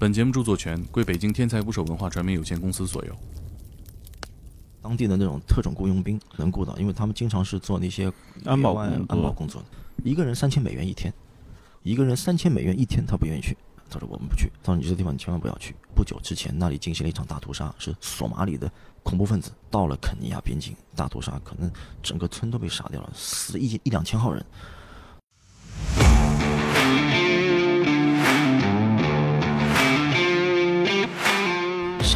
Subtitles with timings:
[0.00, 3.16] 本节目著作权归北京天才捕手文化传媒有限公司所有。
[4.80, 8.10] 当地的那种特种雇佣兵能雇到，因为他们经常是做那些
[8.44, 9.68] 安保安保工作的，
[10.08, 11.12] 一个人三千美元一天，
[11.82, 13.56] 一个人三千美元一天，他不愿意去。
[13.90, 15.74] 他说我们不去，他说你这地方你千万不要去。
[15.96, 18.70] 不久之前那里进行了一场大屠杀，是索马里的
[19.02, 21.68] 恐怖分子到了肯尼亚边境大屠杀，可能
[22.04, 24.46] 整个村都被杀掉了，死了一一两千号人。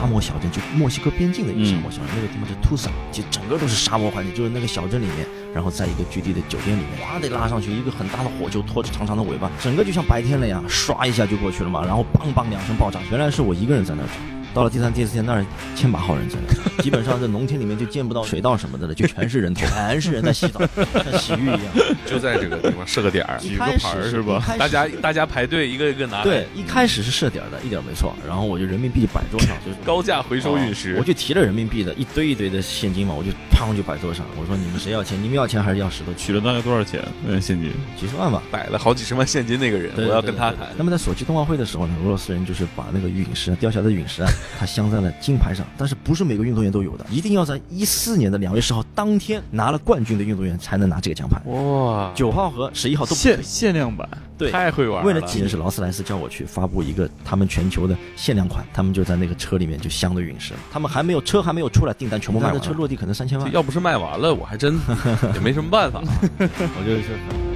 [0.02, 14.41] 沙漠小镇就墨西哥边境的一个沙漠小镇，那个地方叫图萨，就整个都是沙漠环境，就是那个小镇里面，然后在一个居地的酒店里面，哇，得拉上去一个很大的火球，拖着长长的尾巴，整个就像白天了呀，唰一下就过去了嘛，然后梆梆两声爆炸，原来是我一个人在那儿住。
[14.54, 21.96] 到了第三、第四天，那儿千把号人在那儿， 基本上在农田里面就见不到水稻什么的了，就全是人头， 全是人在洗澡，像洗浴一样。
[22.06, 26.22] 就在这个地方设个点儿，举个牌儿是吧大家大家排队一个一个拿。
[26.22, 28.14] 对，，一开始是设点儿的，一点儿没错。
[28.26, 30.96] 然后我就人民币摆桌上，就是高价回收陨石。
[30.98, 34.26] 我就提了人民币的一堆一堆的现金嘛，我就砰就摆桌上。
[34.38, 35.20] 我说你们谁要钱？
[35.22, 36.12] 你们要钱还是要石头？
[36.14, 37.02] 取了大概多少钱？
[37.26, 37.72] 嗯，现金。
[37.98, 38.42] 几十万吧。
[38.50, 40.68] 摆了好几十万现金那个人，我要跟他谈。
[40.76, 51.40] 那么在索契冬奥会的时候呢，俄罗斯人就是把那个陨石啊掉下来的陨石啊，它镶在了金牌上，但是不是每个运动员都有的，一定要在一四年的两月十号当天拿了冠军的运动员才能拿这个奖牌。
[51.50, 55.06] 哇，九号和十一号都限限量版，对太会玩了。
[55.06, 63.52] 为了纪念是劳斯莱斯叫我去发布一个他们全球的限量款，他们就在那个车里面就镶的陨石，他们还没有车还没有出来，订单全部卖完了，车落地可能三千万。
[63.52, 64.78] 要不是卖完了，我还真
[65.34, 66.02] 也没什么办法。
[66.38, 67.51] 我就是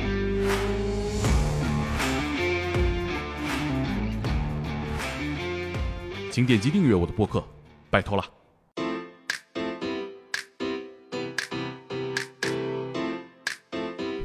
[6.36, 7.42] 请点击订阅我的播客，
[7.88, 8.22] 拜托了。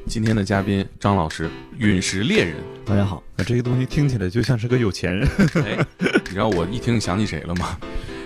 [0.08, 2.58] 今天的嘉宾张老师，陨石猎人。
[2.84, 5.26] 大家好，那这个东西听起来就像是个有钱人。
[5.64, 5.86] 哎，
[6.26, 7.80] 你知道我一听想起谁了吗？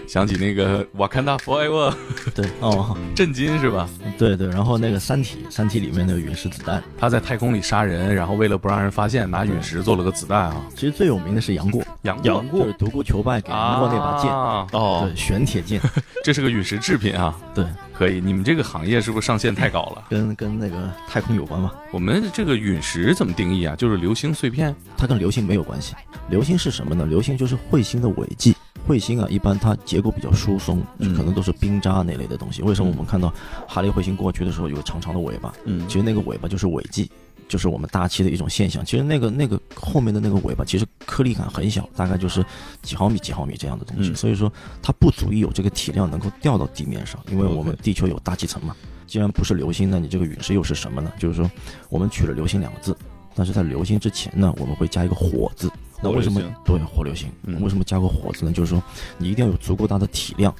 [0.08, 1.91] 想起那个《瓦坎达 Forever
[2.33, 3.88] 》对 哦，震惊是吧？
[4.18, 10.66] 对对，然后那个《三体》，《三体》里面那个陨石子弹，他在太空里杀人，然后为了不让人发现，拿陨石做了个子弹啊。
[10.74, 15.82] 其实最有名的是杨过，杨杨就是独孤求败给杨过那把剑，啊，哦，玄铁剑，
[16.24, 18.22] 这是个陨石制品啊，对，可以。
[18.22, 20.06] 你们这个行业是不是上限太高了？
[20.10, 23.76] 跟跟那个太空有关吗，我们这个陨石怎么定义啊？
[23.76, 24.74] 就是流星碎片。
[24.96, 25.94] 它跟流星没有关系。
[26.30, 27.06] 流星是什么呢？
[27.06, 28.56] 流星就是彗星的尾迹。
[28.88, 32.62] 彗星啊，一般它结构比较疏松，嗯可能都是冰渣那类的东西。
[32.62, 33.34] 为什么我们看到
[33.68, 35.52] 哈雷彗星过去的时候有长长的尾巴？
[35.66, 37.10] 嗯其实那个尾巴就是尾迹，
[37.47, 38.83] 就是我们大气的一种现象。
[38.85, 42.45] 其实那个那个后面的那个尾巴，其实颗粒感很小，大概就是
[42.81, 44.09] 几毫米、几毫米这样的东西。
[44.09, 44.51] 嗯所以说
[44.81, 48.75] 它不足以有这个体量能够掉到地面上，因为我们地球有大气层嘛。
[49.07, 51.13] 既然不是流星，那你这个陨石又是什么呢？
[51.19, 51.50] 就是说
[51.89, 52.97] 我们取了流星两个字，
[53.35, 55.72] 但是在流星之前呢，我们会加一个火字。
[56.01, 57.29] 那为什么对火流星？
[57.44, 58.51] 嗯为什么加个火字呢？
[58.51, 58.81] 就是说
[59.17, 60.53] 你一定要有足够大的体量，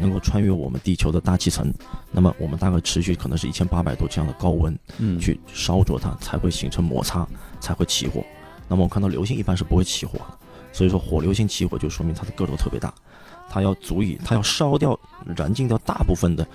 [0.00, 1.72] 能够穿越我们地球的大气层。
[2.10, 7.26] 那么我们大概持续可能是一千八百度这样的高温，嗯去烧灼它，才会形成摩擦，
[7.60, 8.24] 才会起火。
[8.68, 10.38] 那么我们看到流星一般是不会起火的，
[10.72, 12.92] 所以说火流星起火就说明它的个头特别大，
[13.48, 14.98] 它要足以它要烧掉、
[15.36, 16.46] 燃尽掉大部分的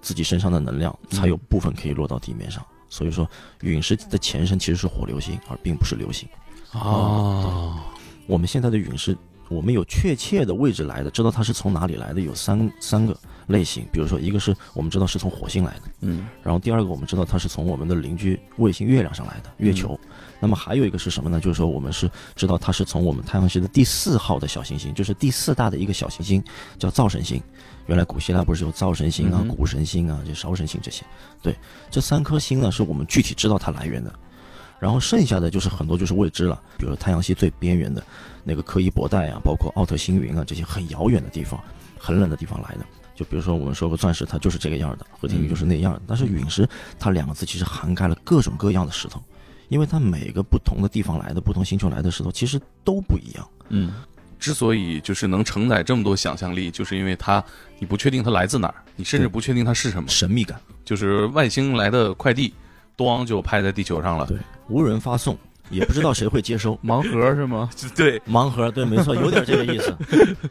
[0.00, 2.64] 自己身上的能量，才有部分可以落到地面上。
[2.88, 3.28] 所以说，
[3.62, 6.28] 陨石的前身其实是火流星，而并不是流星。
[6.72, 7.84] 啊，
[8.28, 9.16] 我们现在的陨石，
[9.48, 13.86] 我们有确切的位置来的，知道它是从哪里来的，有三三个类型。
[13.92, 15.82] 比如说，一个是我们知道是从火星来的。
[16.00, 19.98] 嗯然后第二个，我们知道它是从我们的邻居卫星月亮上来的月球。
[20.38, 21.40] 那么还有一个是什么呢？
[21.40, 26.42] 就是说我们是知道它是从我们太阳系的第四号的小行星，就是第四大的一个小行星，
[26.78, 27.40] 叫灶神星。
[27.86, 31.04] 原来古希腊不是有灶神星啊、谷神星啊、这烧神星这些？
[31.40, 31.56] 对，
[31.88, 34.12] 这三颗星呢是我们具体知道它来源的。
[34.78, 38.02] 然后剩下的就是很多就是未知了，比如说太阳系最边缘的
[38.44, 41.58] 那个柯伊伯带啊，包括奥特星云啊这些很遥远的地方、
[41.98, 42.86] 很冷的地方来的。
[43.14, 46.02] 就比如说我们说过钻石，它就是这个样的，和田玉就是那样的。
[46.06, 49.22] 但是陨石，它两个字其实涵盖了各种各样的石头，
[49.68, 53.48] 因为它每个不同的地方来的、不同星球来的石头其实都不一样。
[53.70, 53.94] 嗯
[54.38, 57.42] 之所以就是能承载这么多想象力，就是因为它
[57.78, 62.52] 你不确定它来自哪儿，你甚至不确定它是什么，神秘感，就是外星来的快递，
[62.96, 64.26] 咣就拍在地球上了。
[64.26, 64.36] 对，
[64.68, 65.36] 无人发送，
[65.70, 66.78] 也不知道谁会接收。
[66.84, 67.68] 盲盒是吗？
[67.94, 69.94] 对，盲盒，对，没错，有点这个意思，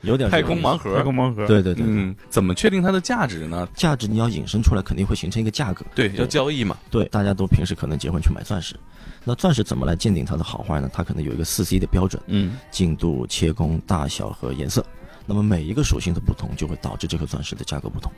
[0.01, 1.03] 有点这太个意思空盲盒太。
[1.03, 1.45] 空盲盒。
[1.47, 3.67] 对对对，嗯，怎么确定它的价值呢？
[3.73, 5.85] 价值你要引申出来，肯定会形成一个价格。
[5.95, 6.77] 对，要交易嘛。
[6.91, 8.75] 对，大家都平时可能结婚去买钻石，
[9.23, 10.89] 那钻石怎么来鉴定它的好坏呢？
[10.93, 14.85] 它可能有一个四 C 的标准，嗯净度、切工、大小和颜色。
[15.27, 18.11] 那么每一个属性的不同，就会导致这颗钻石的价格不同。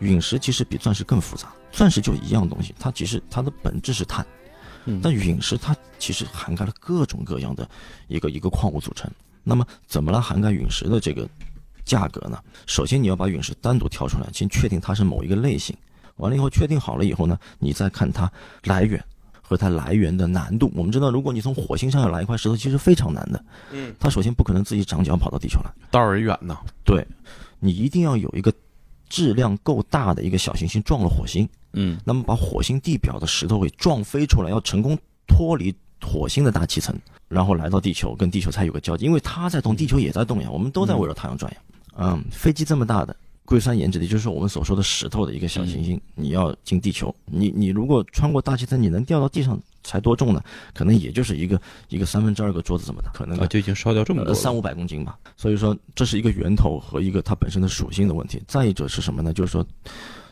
[0.00, 4.26] 陨石其实比钻石更复杂，钻石就一样东西，它其实它的本质是碳，
[4.86, 7.68] 嗯但陨石它其实涵盖了各种各样的
[8.08, 9.10] 一个一个矿物组成。
[9.44, 11.28] 那么怎么来涵盖陨石的这个
[11.84, 12.38] 价格呢？
[12.66, 15.76] 首先你要把陨石单独挑出来，先确定它是某一个类型。
[16.16, 18.30] 完了以后确定好了以后呢，你再看它
[18.64, 19.02] 来源
[19.40, 20.70] 和它来源的难度。
[20.76, 23.44] 我们知道，如果你从火星上要来一块石头，其实非常难的。
[23.72, 26.56] 嗯，它首先不可能自己长脚跑到地球来，道儿也远呢。
[26.84, 27.04] 对，
[27.58, 28.52] 你一定要有一个
[29.12, 36.98] 质量够大的一个小行星撞了火星，嗯那么把火星地表的石头给撞飞出来，要成功脱离火星的大气层，
[37.28, 41.58] 然后来到地球，跟地球才有个交集，因为它在动，地球也在动呀，我们都在围绕太阳转呀。
[41.98, 43.14] 嗯，飞机这么大的。
[43.44, 50.42] 硅酸盐质的，就是我们所说的石头的一个小行星，你要进地球，你你如果穿过大气层，你能掉到地上才多重呢？
[50.74, 54.30] 可能也就是一个一个三分之二个桌子这么大，可能啊，就已经烧掉这么多。
[54.30, 55.18] 呃三五百公斤吧。
[55.36, 58.42] 所以说这是一个源头和一个它本身的属性的问题。
[58.46, 59.32] 再一者是什么呢？
[59.32, 59.66] 就是说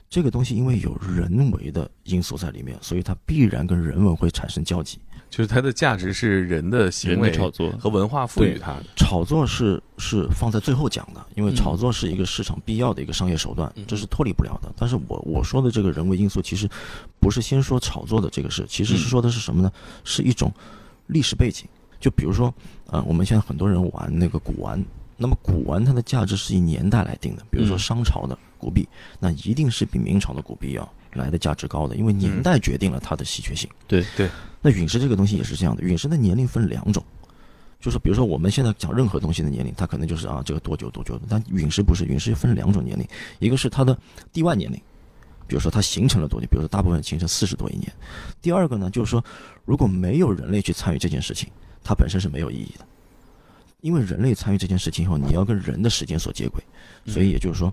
[0.08, 4.98] 这个东西因为有人为的因素在里面，所以它必然跟人文会产生交集。
[5.30, 8.84] 就是它的价值是人的行为炒作，和文化赋予它的。
[8.96, 14.70] 炒作是是放在最后讲的，因为嗯炒作是一个市场必要的一个商业手段，这是脱离不了的。
[14.76, 16.68] 但是我我说的这个人为因素，其实
[17.20, 19.72] 不是先说炒作的这个事，其实是说的是什么呢？
[20.02, 20.52] 是一种
[21.06, 21.66] 历史背景。
[22.00, 22.52] 就比如说，
[22.86, 24.82] 呃，我们现在很多人玩那个古玩，
[25.16, 27.44] 那么古玩它的价值是以年代来定的。
[27.50, 28.88] 比如说嗯商朝的古币，
[29.18, 33.68] 那一定是比明朝的古币要来的价值高的，因为年代决定了它的稀缺性。
[33.86, 34.28] 对对，
[34.60, 37.04] 那陨石这个东西也是这样的，陨石的年龄分两种，
[37.80, 43.06] 就是比如说我们现在讲任何东西的年龄，它可能就是啊这个多久多久，但陨石不是，陨石分两种年龄，
[43.38, 43.98] 一个是它的
[44.32, 44.80] 地外年龄，
[45.46, 47.92] 比如说它形成了多久，比如说大部分形成四十多亿年，
[48.40, 49.24] 第二个呢就是说
[49.64, 51.48] 如果没有人类去参与这件事情，
[51.82, 52.84] 它本身是没有意义的。
[53.82, 56.62] 因为人类参与这件事情以后，你要跟人的时间所接轨，
[57.06, 57.72] 所以也就是说，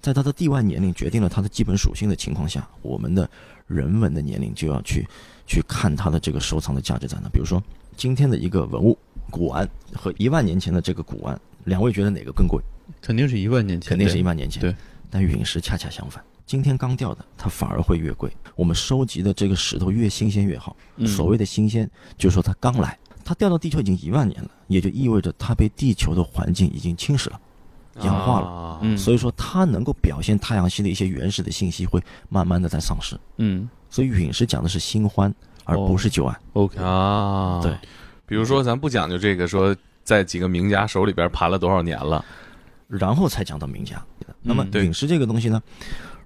[0.00, 3.28] 在它的地外年龄决定了它的基本属性的情况下，我们的
[3.66, 5.06] 人文的年龄就要去
[5.46, 7.28] 去看它的这个收藏的价值在哪。
[7.28, 7.62] 比如说，
[7.96, 8.98] 今天的一个文物
[9.30, 12.62] 古玩和一万年前的这个古玩，两位觉得哪个更贵？
[13.00, 14.60] 肯定是一万年前，肯定是一万年前。
[14.60, 14.74] 对，
[15.08, 18.30] 但陨石恰恰相反，今天刚掉的，它反而会越贵。
[18.56, 20.76] 我们收集的这个石头越新鲜越好。
[20.96, 27.40] 嗯所谓的新鲜，就是说它刚来，它掉到地球已经一万年了，也就意味着它被地球的环境已经侵蚀了。
[28.02, 33.16] 氧化了所以说它能够表现太阳系的一些原始的信息会慢慢的在丧失。
[33.38, 35.32] 嗯所以陨石讲的是新欢，
[35.62, 36.36] 而不是旧爱。
[36.54, 37.72] ，OK，啊，对，
[38.26, 42.24] 比如说咱不讲究这个，说在几个名家手里边盘了多少年了，
[42.88, 44.04] 然后才讲到名家。
[44.42, 45.62] 那么陨石这个东西呢，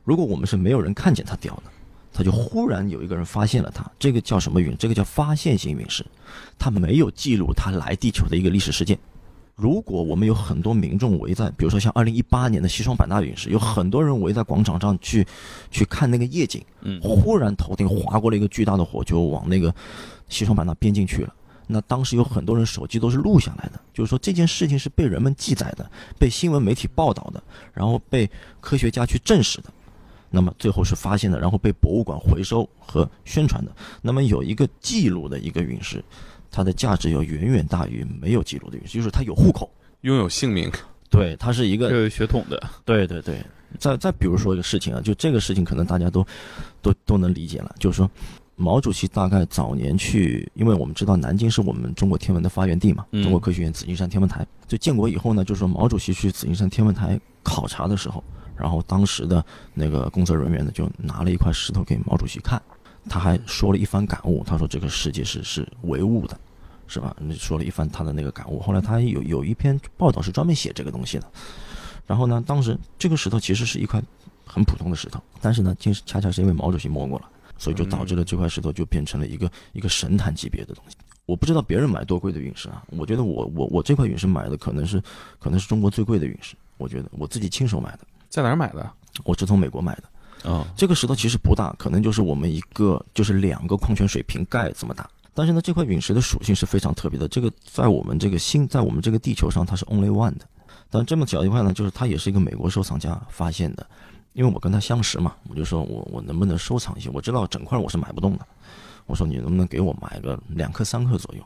[0.05, 1.65] 如果我们是没有人看见它掉的，
[2.19, 4.77] 它就忽然有一个人发现了他，这个叫什么陨？
[4.77, 6.05] 这个叫发现型陨石，
[6.59, 8.99] 它没有记录它来地球的一个历史事件。
[9.55, 15.25] 如果我们有很多民众围在，比如说像二零一八年的西双版纳陨石，有很多人围在广场上去
[15.71, 19.73] 去看那个夜景，嗯忽然头顶划过了一个巨大的火球，往那个
[20.29, 21.33] 西双版纳边境去了。
[21.69, 25.89] 那当时有很多人手机都是录下来的，就是说这件事情是被人们记载的，
[26.19, 27.41] 被新闻媒体报道的，
[27.73, 28.29] 然后被
[28.61, 29.73] 科学家去证实的。
[30.31, 33.73] 那么最后是发现的，然后被博物馆回收和宣传的。
[34.03, 36.05] 那么有一个记录的一个陨石，
[36.51, 39.71] 它的价值要远远大于没有记录的陨石，就是它有户口，
[40.03, 40.71] 拥有姓名，
[41.11, 43.43] 对，它是一个有血统的，对对对，
[43.79, 46.27] 再再比如说一个事情啊，就这个事情可能大家都
[46.83, 48.11] 都都能理解了，就是说，
[48.57, 54.47] 毛主席大概早年去，因为我们知道南京是我们中国天文的发源地嘛，嗯中国科学院紫金山天文台。
[54.67, 58.23] 就建国以后呢，就是说毛主席去紫金山天文台考察的时候，
[58.59, 62.61] 然后当时的那个工作人员呢就拿了一块石头给毛主席看，
[63.09, 66.39] 他还说了一番感悟，他说这个世界是是唯物的。
[66.91, 67.15] 是吧？
[67.21, 68.59] 那说了一番他的那个感悟。
[68.61, 71.31] 后来他有有一篇报道是专门写这个东西的。
[72.07, 74.03] 然后呢，当时这个石头其实是一块
[74.47, 80.97] 很普通的石头，但是呢，恰恰是因为毛主席摸过了，所以就导致了这块石头就变成了一个一个神坛级别的东西。
[81.27, 84.99] 我不知道别人买多贵的陨石啊，我觉得我我我这块陨石买的可能是
[85.39, 88.91] 可能是中国最贵的陨石，我觉得我自己亲手买的，在哪儿买的？
[89.25, 90.51] 我是从美国买的。
[90.51, 95.09] 啊，这个石头其实不大，可能就是我们一个就是两个矿泉水瓶盖这么大。
[95.35, 97.27] 但是呢，这块陨石的属性是非常特别的。
[97.29, 100.47] 这个在我们这个星，在我们这个地球上，它是 only one 的。
[100.91, 103.87] 但这么小一块呢，就是它也是一个美国收藏家发现的。
[104.35, 107.11] 因为我跟他相识嘛，我就说我我能不能收藏一些？
[107.11, 108.47] 我知道整块我是买不动的。
[109.07, 111.43] 我说你能不能给我买个两克三克左右？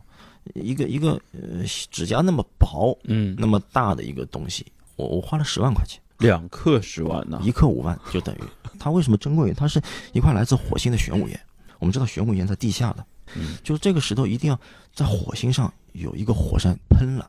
[0.55, 6.02] 一个一个呃指甲那么薄嗯，那么大的一个东西，我我花了十万块钱。
[6.23, 8.41] 两克十万呢，一克五万，就等于
[8.79, 9.53] 它为什么珍贵？
[9.53, 9.81] 它是
[10.13, 11.39] 一块来自火星的玄武岩。
[11.79, 14.59] 我们知道玄武岩在地下的，嗯，就是这个石头一定要
[14.95, 17.29] 在火星上有一个火山喷了，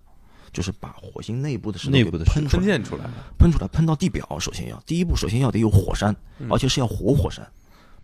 [0.52, 3.12] 就是把火星内部的石头给内部的喷出来，分辨出来了。
[3.40, 4.38] 喷出来，喷到地表。
[4.40, 7.46] 首先要第一步，首先要得有火山，嗯而且是要活火山。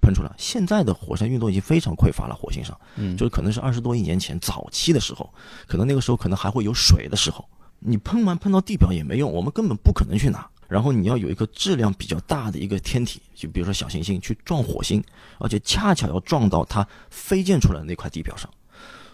[0.02, 2.34] 喷出来，现在的火山运动已经非常匮乏了。
[2.34, 5.30] 火星上，嗯，就是可能是二十多亿年前早期的时候，
[5.68, 7.46] 可能那个时候可能还会有水的时候，
[7.80, 10.48] 你喷完喷到地表也没用，我们根本不可能去拿。
[10.68, 15.04] 然后你要有一个质量比较大的一个天体，就比如说小行星去撞火星，
[15.40, 18.48] 而且恰巧要撞到它飞溅出来的那块地表上。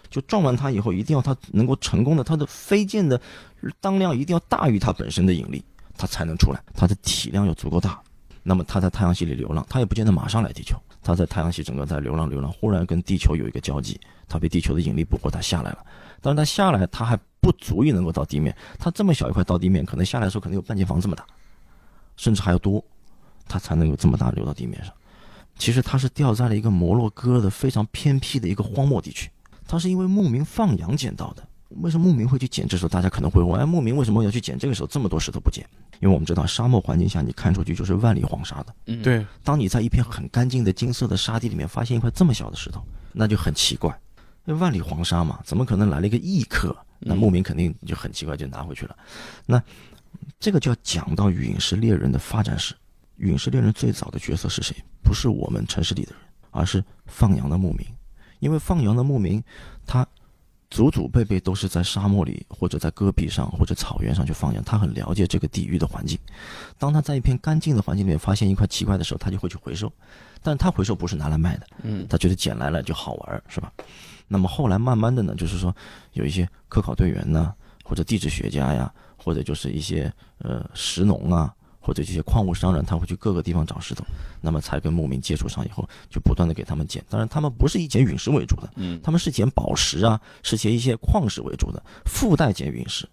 [0.09, 3.19] 就撞完它以后，一定要它能够成功的，它的飞溅的
[3.79, 5.63] 当量一定要大于它本身的引力，
[5.97, 6.61] 它才能出来。
[6.73, 8.01] 它的体量要足够大，
[8.43, 10.77] 那么它在太阳系里流浪，它也不见得马上来地球。
[11.05, 15.85] 它在太阳系整个在流浪流浪，忽然跟地球有一个交集，它被地球的引力捕获，它下来了。
[16.19, 18.57] 但是它下来，它还不足以能够到地面。
[18.79, 21.23] 它这么小一块到地面，可能下来的时候可能有半间房这么大，
[22.17, 22.83] 甚至还要多，
[23.47, 24.91] 它才能有这么大流到地面上。
[25.59, 29.29] 其实它是掉在了一个摩洛哥的非常偏僻的一个荒漠地区。
[29.67, 31.47] 它是因为牧民放羊捡到的。
[31.81, 32.67] 为什么牧民会去捡？
[32.67, 34.57] 这时候大家可能会问：哎，牧民为什么要去捡？
[34.57, 35.67] 这个时候这么多石头不捡？
[35.99, 38.75] 因为我们知道沙漠环境下，你看出去就是万里黄沙的。
[38.87, 43.89] 嗯，对，当你在一片很干净的金色的沙地里面发现一块这么小的石头，那就很奇怪。
[44.45, 46.75] 因为万里黄沙嘛，怎么可能来了一个异客？
[46.99, 48.95] 那牧民肯定就很奇怪，就拿回去了。
[49.45, 49.61] 那
[50.39, 52.73] 这个就要讲到陨石猎人的发展史。
[53.17, 54.75] 陨石猎人最早的角色是谁？
[55.03, 57.85] 不是我们城市里的人，而是放羊的牧民。
[58.39, 59.43] 因为放羊的牧民，
[59.85, 60.05] 他
[60.69, 66.17] 祖祖辈辈都是在沙漠里，或者在戈壁上，或者草原上去放羊，他很了解这个地域的环境。
[66.77, 69.91] 当他在一片干净的环境里面发现一块奇怪的时候，他就会去回收。
[70.41, 73.71] 但他回收不是拿来卖的，嗯，他觉得捡来了就好玩，是吧？
[74.27, 75.75] 那么后来慢慢的呢，就是说
[76.13, 77.53] 有一些科考队员呢，
[77.83, 81.53] 或者地质学家呀，或者就是一些呃石农啊。
[81.85, 84.03] 或者这些矿物商人，他会去各个地方找石头，
[84.41, 87.05] 那么才跟牧民接触上以后，就不断的给他们捡。
[87.07, 93.07] 当然，他们不是以捡陨石为主的，嗯，他们是捡宝石啊，是捡一些矿石为主的，附带捡陨石。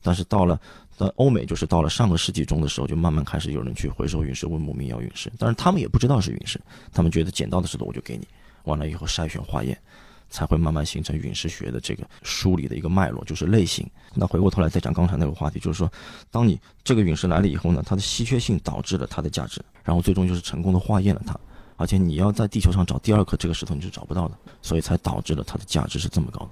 [0.00, 0.58] 但是到了
[0.96, 5.30] 在欧美，就是到了上个世纪中的时候，就慢慢开始有人去回收陨石，问牧民要陨石。
[5.38, 6.58] 但是他们也不知道是陨石，
[6.92, 8.26] 他们觉得捡到的石头我就给你，
[8.64, 9.76] 完了以后筛选化验。
[10.28, 13.88] 才会慢慢形成陨石学的这个梳理的一个脉络，就是类型。
[14.14, 15.90] 那回过头来再讲刚才那个话题，就是说，
[16.30, 21.38] 当你这个陨石来了以后呢，它的稀缺性导致了它的价值，然后最终就是成功的化验了它，
[21.76, 26.50] 而且你要在地球上找第二颗这个石头你是找不到的，所以才导致了它的价值是这么高的。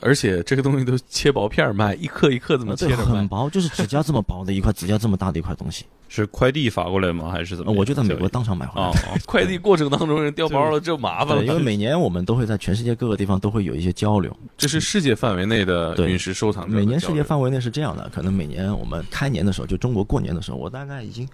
[0.00, 3.28] 而且这个东西都切薄片卖，一克一克这么切对，着卖很。
[3.28, 5.86] 薄，就是指甲这么薄的一块，指甲这么大的一块东西。
[6.12, 7.30] 是快递发过来吗？
[7.30, 9.00] 还是怎么我就在美国当场买回来哦的。
[9.02, 11.60] 哦， 快递过程当中人掉包了，这麻烦了，因为。
[11.62, 21.28] 每年我们都会在全世界各个地方都会有一些交流，这是世界范围内的对陨石收藏者每年世界范围内是这样的，可能每年我们开年的时候，就中国过年的时候，我大概已经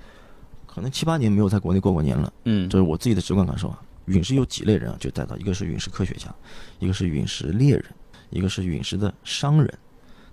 [0.67, 3.81] 可能七八年没有在国内过过年了，嗯，这是我自己的直观感受啊。
[4.05, 6.29] 陨石有几类人啊，就带到一个是陨石科学家，
[6.81, 7.85] 一个是陨石猎人，
[8.29, 9.73] 一个是陨石的商人，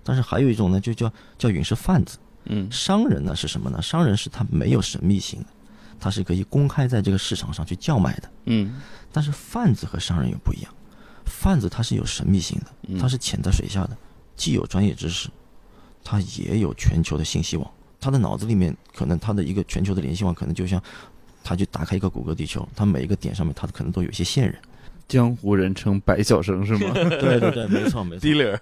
[0.02, 2.18] 但是还有一种呢，就叫叫陨石贩子。
[2.46, 3.80] 嗯商人呢是什么呢？
[3.80, 5.46] 商人是他没有神秘性的，
[5.98, 8.30] 他是可以公开在这个市场上去叫卖的。
[8.46, 8.80] 嗯
[9.12, 10.74] 但是贩子和商人又不一样，
[11.24, 13.96] 贩子他是有神秘性的，嗯他是潜在水下的，
[14.36, 15.28] 既有专业知识，
[16.02, 17.70] 他也有全球的信息网。
[18.00, 20.82] 他的脑子里面可能他的一个全球的联系网，可能就像
[21.42, 24.60] 他去打开一个谷歌地球，他每一个点上面他可能都有一些线人。
[25.06, 26.92] 江湖人称白晓生是吗？
[26.92, 28.20] 对对对，没错没错。
[28.28, 28.58] dealer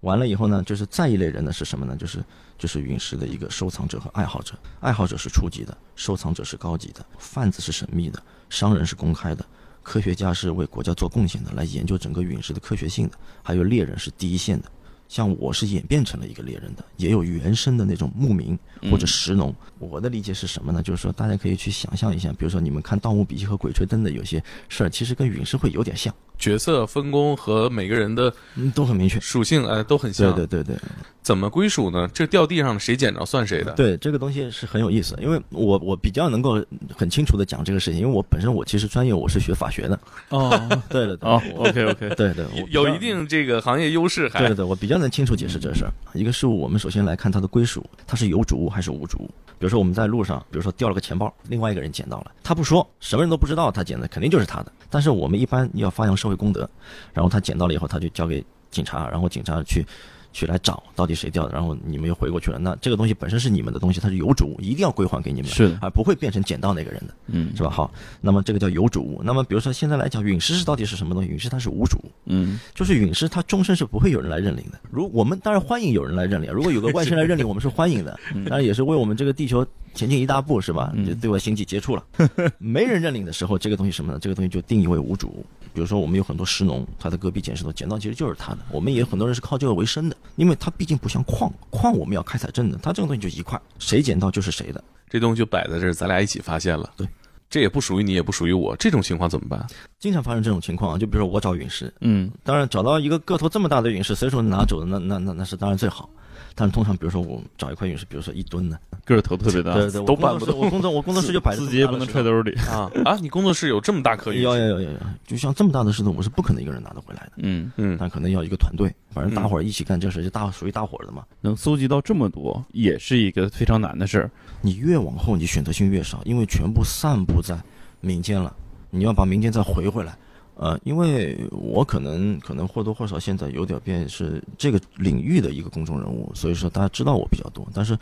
[0.00, 1.94] 完了以后呢，就是再一类人呢是什么呢？
[1.96, 2.24] 就是
[2.58, 4.54] 就是陨石的一个收藏者和爱好者。
[4.80, 9.44] 爱好者是初级的，收藏者是高级的，贩子是神秘的，商人是公开的，
[9.82, 14.70] 科学家是为国家做贡献的，来研究整个陨石的科学性的，还有猎人是第一线的。
[15.08, 18.56] 像我是演变成了一个猎人的，也有原生的那种牧民
[18.88, 19.52] 或者石农。
[19.80, 20.80] 我的理解是什么呢？
[20.80, 29.20] 就是说大家可以去想象一下，比如说你们看《盗墓笔记》和《鬼吹灯》的有些事儿，其实跟陨石会有点像，角色分工和每个人的嗯，都很明确。
[29.20, 30.34] 属性哎都很像。
[30.34, 30.82] 对对对对，
[31.22, 32.08] 怎么归属呢？
[32.12, 33.72] 这掉地上了，谁捡着算谁的。
[33.74, 36.60] 对这个东西是很有意思，因为我我比较能够
[36.96, 40.50] 很清楚的讲这个事情，因为我本身我其实专业我是学法学的，哦
[40.88, 45.92] 对的，对哦，OK OK， 对对，我有一定这个行业优势还，对对对，我比较能清楚解释这事儿。
[46.14, 49.30] 一个事物我们首先来看它的归属，它是有主物还是无主物。
[49.58, 54.72] 比如说我们在路上，比如说掉了个钱包，另外一个人捡到了，他不说，什么人都不知道他捡的，肯定就是他的。
[54.88, 56.68] 但是我们一般要发扬社会功德，
[57.12, 59.84] 然后他捡到了以后，他就交给警察，然后警察去
[60.32, 62.58] 去来找到底谁掉的，然后你们又回过去了。
[62.58, 67.14] 那这个东西本身是你们的东西，它是有主物，一定要归还给你们，是的而不会变成捡到那个人的。
[67.26, 67.70] 嗯是吧？
[67.70, 69.20] 好，那么这个叫有主物。
[69.24, 71.28] 那么比如说现在来讲，陨石是到底是什么东西？
[71.28, 74.78] 陨石它是无主物，嗯就是陨石它终身是不会有人来认领的。
[74.90, 78.18] 如我们当然欢迎有人来认领，如果有个外星人来认领，我们是欢迎的，
[78.48, 80.92] 当然也是为我们这个地球前进一大步，是吧？
[80.94, 82.04] 嗯就对外星际接触了。
[82.58, 84.18] 没人认领的时候，这个东西什么呢？
[84.20, 85.44] 这个东西就定义为无主物。
[85.72, 88.58] 比如说我们有很多石农，他在戈壁捡石头，捡到其实就是他的。
[88.72, 94.82] 我们也有很多人是靠这个为生的，因为它毕竟不像矿，矿我们要开采证的，它这个东西就一块，谁捡到就是谁的。
[95.08, 96.90] 这东西就摆在这儿，咱俩一起发现了。
[96.96, 97.06] 对，
[97.48, 99.66] 这也不属于你，也不属于我，这种情况怎么办？
[99.98, 106.08] 经常发生这种情况啊，就比如说我找陨石，嗯当然找到一个个头这么大的陨石，随手拿走的，那那那那是当然最好。
[106.54, 112.52] 但是通常比如说我找一块陨石，比如说一吨的，个头特别大，对对，都搬不动我工作我工作室就摆着自己也不能揣兜里。
[112.68, 113.16] 啊啊！
[113.20, 114.60] 你工作室有这么大颗陨有石？
[114.60, 121.24] 有有有有，就像这么大的石头，我是不可能一个人拿得回来的，嗯，嗯，但可能要一个团队，反正大伙儿一起干这事，就大属于大伙儿的嘛。
[121.40, 124.30] 能搜集到这么多，也是一个非常难的事儿。
[124.62, 127.58] 你越往后，你选择性越少，因为全部散布在
[128.00, 128.54] 民间了，
[128.90, 130.16] 你要把民间再回回来。
[130.56, 137.98] 呃，因为我可能可能或多或少现在有点变是这个领域的一个公众人物，所以说大家知道我比较多，但是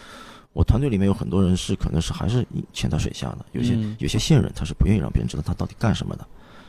[0.53, 6.27] 我团队里面有很多人是可能是还是潜在水下的，有些、嗯有些线人他是不愿意让别人知道他到底干什么的，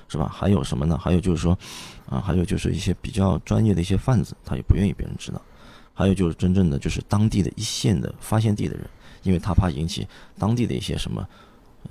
[0.10, 0.30] 是吧？
[0.34, 0.98] 还有什么呢？
[0.98, 1.58] 还有就是说，
[2.10, 5.42] 啊，还有就是一些比较专业的一些贩子，他也不愿意别人知道。
[5.94, 8.86] 还有就是真正的就是当地的一线的发现地的人，
[9.24, 11.28] 因为他怕引起当地的一些什么，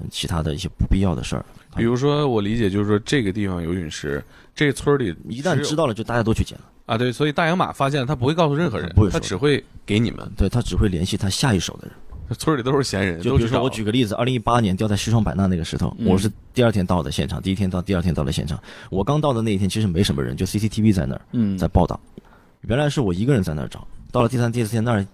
[0.00, 1.44] 嗯，其他的一些不必要的事儿。
[1.76, 6.64] 比如说我理解就是说这个地方有陨石，这个村里一旦知道了，就大家都去捡了。
[6.86, 10.26] 啊，对，所以大洋马发现了，他不会告诉任何人他只会给你们。
[10.34, 11.94] 对他只会联系他下一手的人。
[12.38, 18.60] 村里都是闲人，就比如说我举个例子，二零一八年掉在西双版纳那个石头，嗯我是第二天到的现场，第一天到，第二天到了现场。
[18.90, 21.98] 我刚到的那一天其实没什么人，就 CCTV 在那儿嗯在报道。
[22.62, 25.06] 原来是我一个人在那儿找，到了第三、第四天那儿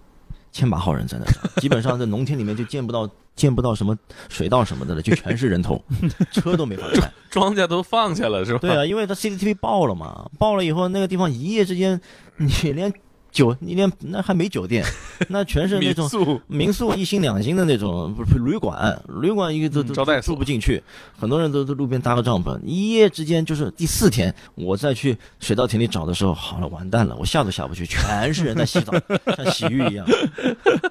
[0.51, 3.97] 千把号人在那儿找，基本上在农田里面就见不到见不到什么
[4.29, 5.83] 水稻什么的了，就全是人头，
[6.33, 7.13] 车都没法开。
[7.31, 8.59] 庄稼都放下了，是吧？
[8.61, 12.01] 对啊，因为他 CCTV 爆了嘛，爆了以后那个地方一夜之间，
[12.37, 12.93] 你连
[13.35, 14.85] 酒你连那还没酒店，
[15.29, 20.81] 那全是那种民宿民宿一星两星的那种，不是旅馆，旅馆一个都都招待住不进去，
[21.19, 28.93] 很多人都在路边搭个帐篷，一夜之间就是第四天，我再去水稻田里找的时候，好了，完蛋了，我下都下不去，全是人在洗澡，
[29.37, 30.07] 像洗浴一样。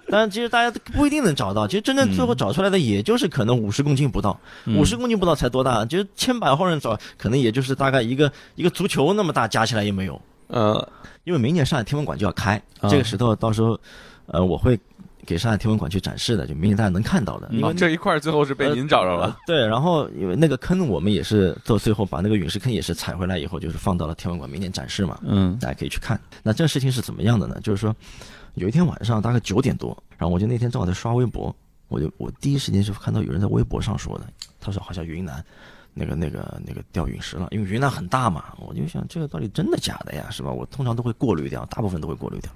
[0.10, 4.38] 但其实大家不一定能找到，其实真正最后找出来的，也就是可能五十公斤不到，
[4.78, 10.22] 五十公斤不到才多大，就是千百号人找，可能也就是大概一个一个足球那么大，加起来也没有。
[10.54, 10.88] 呃，
[11.24, 13.80] 因为明年上海天文馆就要开，啊这个石头到时候，
[14.28, 14.80] 呃，我会
[15.26, 17.50] 给上海天文馆去展示的，就明年大家能看到的。
[17.52, 19.26] 因为啊这一块儿最后是被您找着了。
[19.26, 26.20] 呃对，然后因为那个坑我们也是到最后把那个陨石坑也是采回来以后，就是放到了天文馆明年展示嘛，嗯大家可以去看。
[26.44, 27.58] 那这个事情是怎么样的呢？
[27.64, 27.96] 就是说，
[28.54, 31.56] 有一天晚上大概九点多，然后我就那天正好在刷微博，
[31.88, 34.26] 我就我第一时间就看到有人在微博上说的，
[34.60, 35.44] 他说好像云南。
[35.94, 40.52] 那个、那个、那个掉陨石了，因为云南很大嘛，我就想这个到底真的假的呀，是吧？
[40.52, 42.52] 我通常都会过滤掉，大部分都会过滤掉。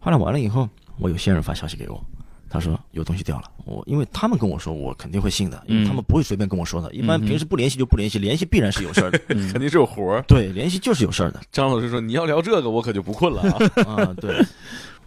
[0.00, 2.00] 后来完了以后，我有些人发消息给我，
[2.48, 3.50] 他说有东西掉了。
[3.64, 6.92] 我因为他们跟我说，我肯定会信的，因为他们不会随便跟我说的。
[6.94, 9.20] 一般嗯平时不联系就不联系，联系必然是有事儿的。
[9.28, 10.22] 嗯 肯定是有活儿。
[10.28, 13.58] 对，联系就是有事儿的张老师说：“你要聊这个，我可就不困了啊。
[13.86, 14.14] 啊。
[14.20, 14.40] 对，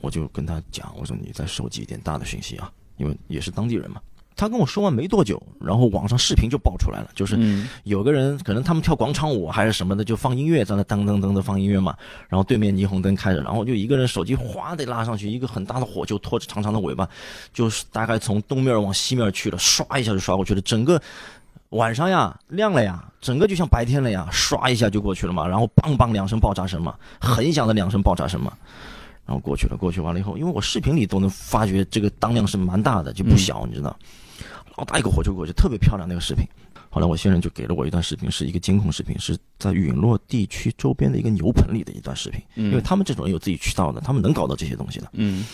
[0.01, 4.01] 我就跟他讲，我说你再收集一点大的讯息啊，因为也是当地人嘛。
[4.41, 7.69] 他跟我说完没多久，然后网上视频就爆出来了，就是嗯。
[7.83, 11.95] 有个人可能他们跳广场舞还是什么的，就放音乐在那噔噔噔的放音乐嘛，
[12.27, 17.07] 然后对面霓虹灯开着，然后就一个人手机哗的拉上去，一个很大的火就拖着长长的尾巴，
[17.53, 20.99] 就是大概从东面往西面去了，唰一下就刷过去了，整个
[21.69, 28.51] 晚上呀亮了呀，整个就像白天了呀，唰一下就过去了嘛，然后梆梆两声爆炸声嘛，很响的两声爆炸声嘛。
[29.23, 33.95] 然后过去了，过去完了以后，因为我视频里都能发觉这个当量是蛮大的，就不小，你知道，
[34.81, 36.43] 老大一个火球过去，特别漂亮那个视频。
[36.89, 42.41] 后来我先生就给了我一段视频，是一个监控视频，是在陨落地区周边的一个牛棚里的一段视频。
[42.55, 45.07] 因为他们这种人有自己渠道的，他们能搞到这些东西的。
[45.13, 45.45] 嗯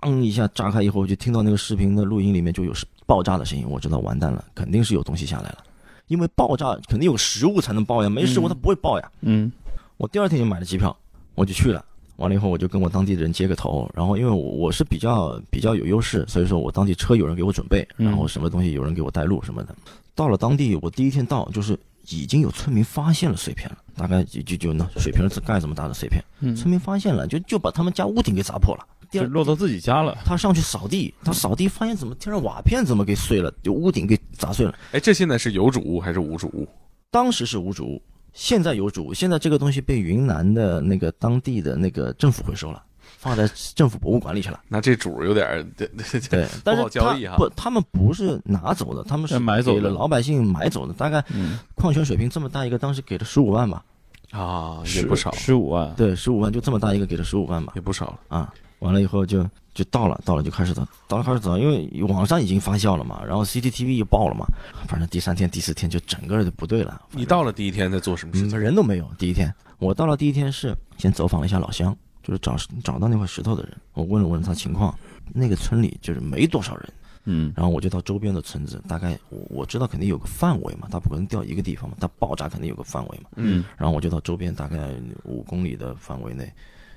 [0.00, 2.72] 嘣一下炸开以后，就听到那个视频的录音里面就有
[3.06, 5.58] 爆炸的声音，我知道完蛋了，肯定是有东西下来了，
[6.06, 9.10] 因为爆炸肯定有食物才能爆呀，没食物它不会爆呀。
[9.22, 9.50] 嗯
[9.96, 10.96] 我第二天就买了机票，
[11.34, 11.84] 我就去了。
[12.18, 19.74] 完了以后，我就跟我当地的人接个头，然后因为我我是比较比较有优势，所以说我当地车有人给我准备，然后什么东西有人给我带路什么的。
[20.14, 21.78] 到了当地，我第一天到就是
[22.08, 28.84] 已经有村民发现了碎片了，大概就就就那水瓶子盖这么大的碎片，嗯，村民发现了，就就把他们家屋顶给砸破了。
[29.10, 30.18] 第二就落到自己家了。
[30.24, 34.74] 他上去扫地，他扫地发现怎么天上瓦片怎么给碎了，就屋顶给砸碎了。
[34.92, 36.68] 哎，这现在是有主屋还是无主屋？
[37.10, 38.02] 当时是无主物，
[38.32, 39.12] 现在有主。
[39.12, 42.82] 现在这个东西被云南的那个当地的那个政府回收了，
[43.18, 44.60] 放在政府博物馆里去了。
[44.68, 50.92] 那这主有点对对 对，对，但是不好交易哈他不，他们不是拿走的，他们是是买走的给了老百姓买走的。
[50.94, 53.84] 大概嗯，矿泉水瓶这么大一个，当时给了十五万吧？
[54.30, 55.92] 啊，也不少，十五万。
[55.94, 57.72] 对，十五万就这么大一个，给了十五万吧？
[57.74, 58.20] 也不少了。
[58.28, 64.46] 啊，完了以后就就到了，到了就开始走，到了开始走，因为网上已经发酵了嘛，然后 CCTV 又爆了嘛，
[64.86, 67.00] 反正第三天、第四天就整个就不对了。
[67.12, 68.58] 你到了第一天在做什么事嗯，情？
[68.58, 69.10] 人都没有。
[69.18, 74.94] 第一天我到了第一天是先走访了一下老乡，就是找找到那块石头的人，我问了问他情况。
[75.34, 76.92] 那个村里就是没多少人，
[77.24, 83.28] 嗯然后我就到周边的村子，大概我我知道肯定有个范围嘛，它不可能掉一个地方嘛，它爆炸肯定有个范围嘛。
[83.36, 86.50] 嗯然后我就到周边大概五公里的范围内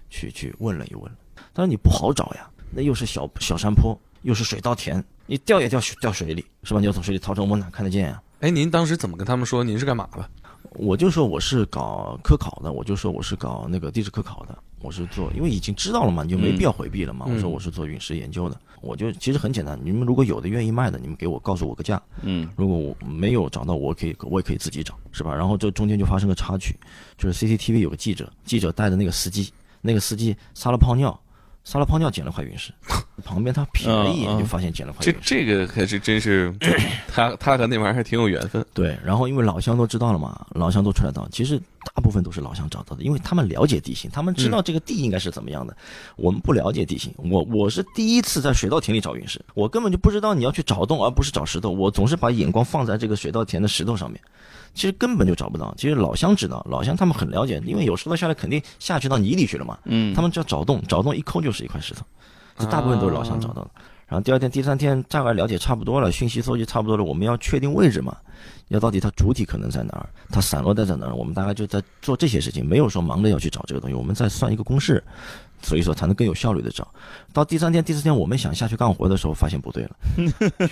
[0.09, 1.11] 去去问了一问。
[1.53, 6.79] 但但是你不好找呀，那又是小小山坡，又是水稻田，你掉也掉掉水里，是吧？
[6.79, 8.21] 你要从水里逃出，我哪看得见呀？
[8.39, 10.27] 哎，您当时怎么跟他们说您是干嘛的？
[10.75, 17.25] 我就说我是搞科考的，我就说我是搞那个地质科考的，我是做，因为已经知道了嘛，你就没必要回避了嘛。
[17.27, 25.35] 嗯我说我是做陨石研究的，我就其实很简单，你们如果有的愿意卖的，你们给我告诉我个价，嗯如果我没有找到，我可以我也可以自己找，是吧？
[25.35, 26.75] 然后这中间就发生个插曲，
[27.17, 29.51] 就是 CCTV 有个记者，记者带着那个司机，
[29.81, 31.19] 那个司机撒了泡尿，
[31.63, 32.73] 撒了泡尿捡了块陨石，
[33.21, 35.13] 旁边他瞥了一眼就发现捡了块这。
[35.21, 36.53] 这个可是真是，
[37.07, 38.65] 他他和那玩意儿还挺有缘分。
[38.73, 41.57] 对，然后因为老乡都知道了嘛，老乡都出来到，其实
[41.95, 45.75] 大部分都是老乡找到的，因为他们了解地形，他们知道这个地应该是怎么样的。
[46.15, 51.69] 我们不了解地形，我我是第一次在水稻田里找陨石，我根本就不知道你要去找洞，而不是找石头。
[51.69, 54.19] 我总是把眼光放在这个水稻田的石头上面，
[54.73, 55.73] 其实根本就找不到。
[55.77, 62.05] 其实老乡知道，老乡他们很了解，因为有石头下来肯定下去到泥里去了嘛，嗯，他们只要找洞，找洞一抠就是一块石头，
[62.57, 63.71] 这大部分都是老乡找到的。
[64.07, 68.17] 然后第二天、第三天大概了解差不多了，讯息搜集差不多了，我们要确定位置嘛，
[68.67, 75.01] 要到底它主体可能在哪儿，它散落在在哪儿，我们大概就在做这些事情，没有说忙着要去找这个东西，我们在算一个公式，
[75.61, 76.85] 所以说才能更有效率的找。
[77.31, 79.91] 到第三天、第四天，我们想下去干活的时候，发现不对了，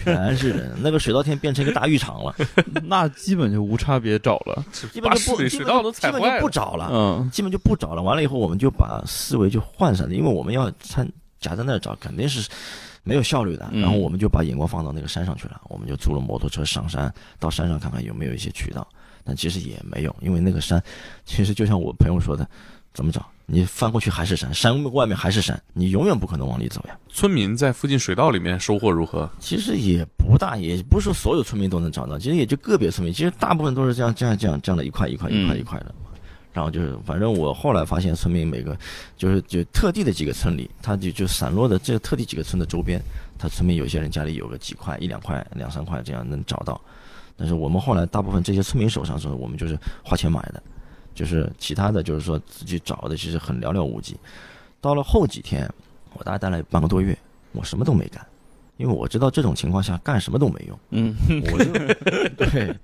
[0.04, 2.36] 全是人，那个水稻田变成一个大浴场了，
[2.84, 4.65] 那基本就无差别找了。
[4.92, 6.42] 基本把就不基本水水稻都基本就踩坏了。
[6.42, 8.02] 不找了，嗯基本就不找了。
[8.04, 12.49] 完了以后，我们就把思维就换上了，因为我们要参夹在那儿找，肯定是
[13.04, 13.67] 没有效率的。
[13.71, 18.88] 嗯然后我们就把眼光放到那个山上去了，我们就租了摩托车上山，到山上看看有没有一些渠道。
[19.25, 20.82] 但其实也没有，因为那个山，
[21.25, 22.47] 其实就像我朋友说的，
[22.93, 23.25] 怎么找？
[23.45, 26.97] 你翻过去还是山，山外面还是山，你永远不可能往里走呀。
[27.10, 29.30] 村民在附近水稻里面收获如何？
[29.39, 35.93] 其实也不大，也不是说所有村民都能找到，其实也就个别村民，其实大部分都是这样这样这样这样的一块一块一块嗯一块的。
[36.51, 38.77] 然后就是，反正我后来发现，村民每个
[39.15, 42.99] 就是就特地的几个村里，他就就散落的这特地几个村的周边，
[43.38, 46.79] 他村民有些人家里有个几块、一两块、两三块这样能找到。
[47.38, 50.62] 但是我们后来大部分这些村民手上时候，我们就是花钱买的，
[51.13, 54.17] 就是其他的就是说自己找的，其实很寥寥无几。
[54.81, 55.71] 到了后几天，
[56.13, 57.17] 我大概待了半个多月，
[57.51, 58.25] 我什么都没干，
[58.80, 60.80] 因为我知道这种情况下干什么都没用。
[60.92, 61.13] 嗯
[61.52, 61.72] 我就
[62.46, 62.76] 对，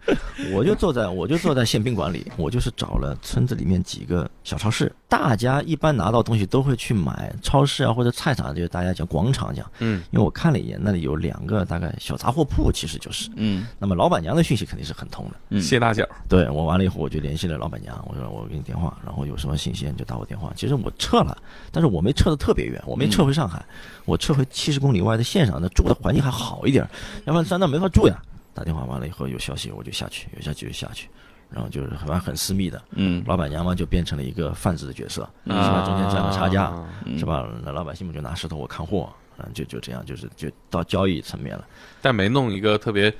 [0.53, 15.35] 我就坐在我就坐在县宾馆里，我就是找了村子里面几个小超市，大家一般拿到东西都会去买，超市啊或者菜场，就是大家讲广场讲，嗯，因为我看了一眼，那里有两个大概小杂货铺，其实就是，嗯那么老板娘的讯息肯定是很通的。
[15.51, 16.05] 嗯，谢大脚。
[16.27, 20.51] 对我完了以后，我就联系了老板娘，我说我给你电话，然后有什么信息你就打我电话。
[20.55, 21.37] 其实我撤了，
[21.71, 23.63] 但是我没撤的特别远，我没撤回上海，
[24.03, 26.87] 我撤回七十公里外的县上，那住的环境还好一点，
[27.25, 28.19] 要不然在那没法住呀。
[28.53, 31.07] 打电话完了以后有消息我就下去，有消息就下去，
[31.51, 32.81] 然后就是反正很私密的。
[32.91, 35.85] 嗯老板娘嘛就变成了一个贩子的角色，嗯是吧？
[35.85, 36.73] 中间赚个差价，
[37.17, 37.47] 是吧？
[37.63, 41.67] 那老百姓们就拿石头我看货，嗯，就就这样，就是就到交易层面了。
[42.01, 43.13] 但没弄一个特别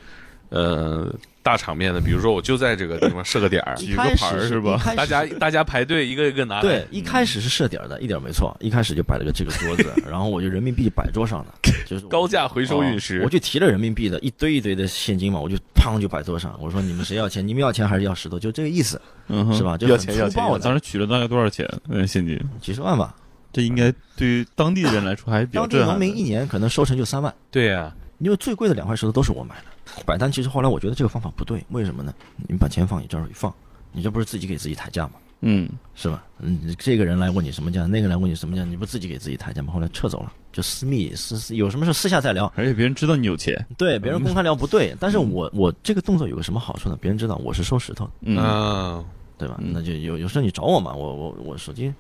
[0.50, 6.62] 呃大场面的，比如说我就在这个地方设个点儿，举个牌儿是吧大家大家排队一个一个拿。
[6.62, 8.56] 对，一开始是设点儿的，一点儿没错。
[8.60, 16.58] 一开始就摆了个这个桌子， 然后我就人民币摆桌上的，就是高价回收陨石我就提了人民币的一堆一堆的现金嘛，我就砰就摆桌上。
[16.60, 17.48] 我说你们谁要钱？
[17.48, 18.40] 你们要钱还是要石头？
[18.40, 19.62] 就这个意思，嗯是？
[19.62, 19.78] 吧？
[19.78, 21.68] 就很要钱要钱我当时取了大概多少钱？
[21.90, 23.14] 嗯，现金，几十万吧。
[23.54, 26.06] 这应该对于当地人来说还是比较当地震撼的。
[26.06, 29.66] 农民一年可能收成就三万，对呀，因为最贵的两块石头都是我买的。
[30.06, 32.14] 摆摊其实后来我觉得这个方法不对，为什么呢？
[32.48, 33.54] 你把钱放你这儿一放，
[33.92, 35.14] 你这不是自己给自己抬价吗？
[35.42, 36.24] 嗯是吧？
[36.40, 39.72] 嗯，这个人来问你什么价，那个来问你什么价，你不自己给自己抬价吗？
[39.72, 42.52] 后来撤走了，就私密私私，有什么事私下再聊。
[42.56, 43.64] 而且别人知道你有钱。
[43.78, 46.98] 对，别人公开聊不对， 但是我我这个动作有个什么好处呢？
[47.00, 49.06] 别人知道我是收石头的，嗯嗯，
[49.38, 49.56] 对吧？
[49.60, 51.94] 嗯那就有有时候你找我嘛，我我我手机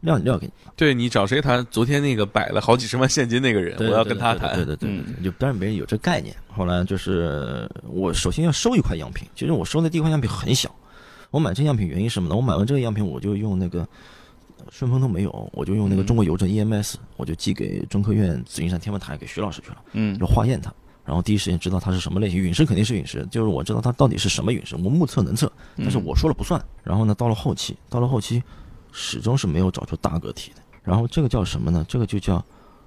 [0.00, 1.66] 撂你撂给你，对你找谁谈？
[1.70, 4.54] 昨天那个摆了好几十万现金那个人，我要跟他谈。
[4.54, 6.34] 对对对对嗯对，就不让别人有这概念。
[6.48, 10.74] 后来就是我首先要收一块样品，其实我收的第一块样品很小，
[11.30, 12.34] 我买这样品原因是什么呢？
[12.34, 13.80] 我买完这个样品，我就用那个
[14.58, 19.76] 呃顺丰都没有，我就用那个嗯中国邮政 EMS，我就寄给中科院紫金山天文台给徐老师去了。
[19.92, 20.72] 嗯就化验它，
[21.04, 22.38] 然后第一时间知道它是什么类型。
[22.38, 26.62] 陨石肯定是陨石，就是我知道它到底是什么陨石，我目测能测，但是我说了不算。
[26.82, 28.42] 然后呢，到了后期，到了后期，
[28.92, 30.62] 始终是没有找出大个体的。
[30.82, 31.84] 然后这个叫什么呢？
[31.88, 32.44] 这个就叫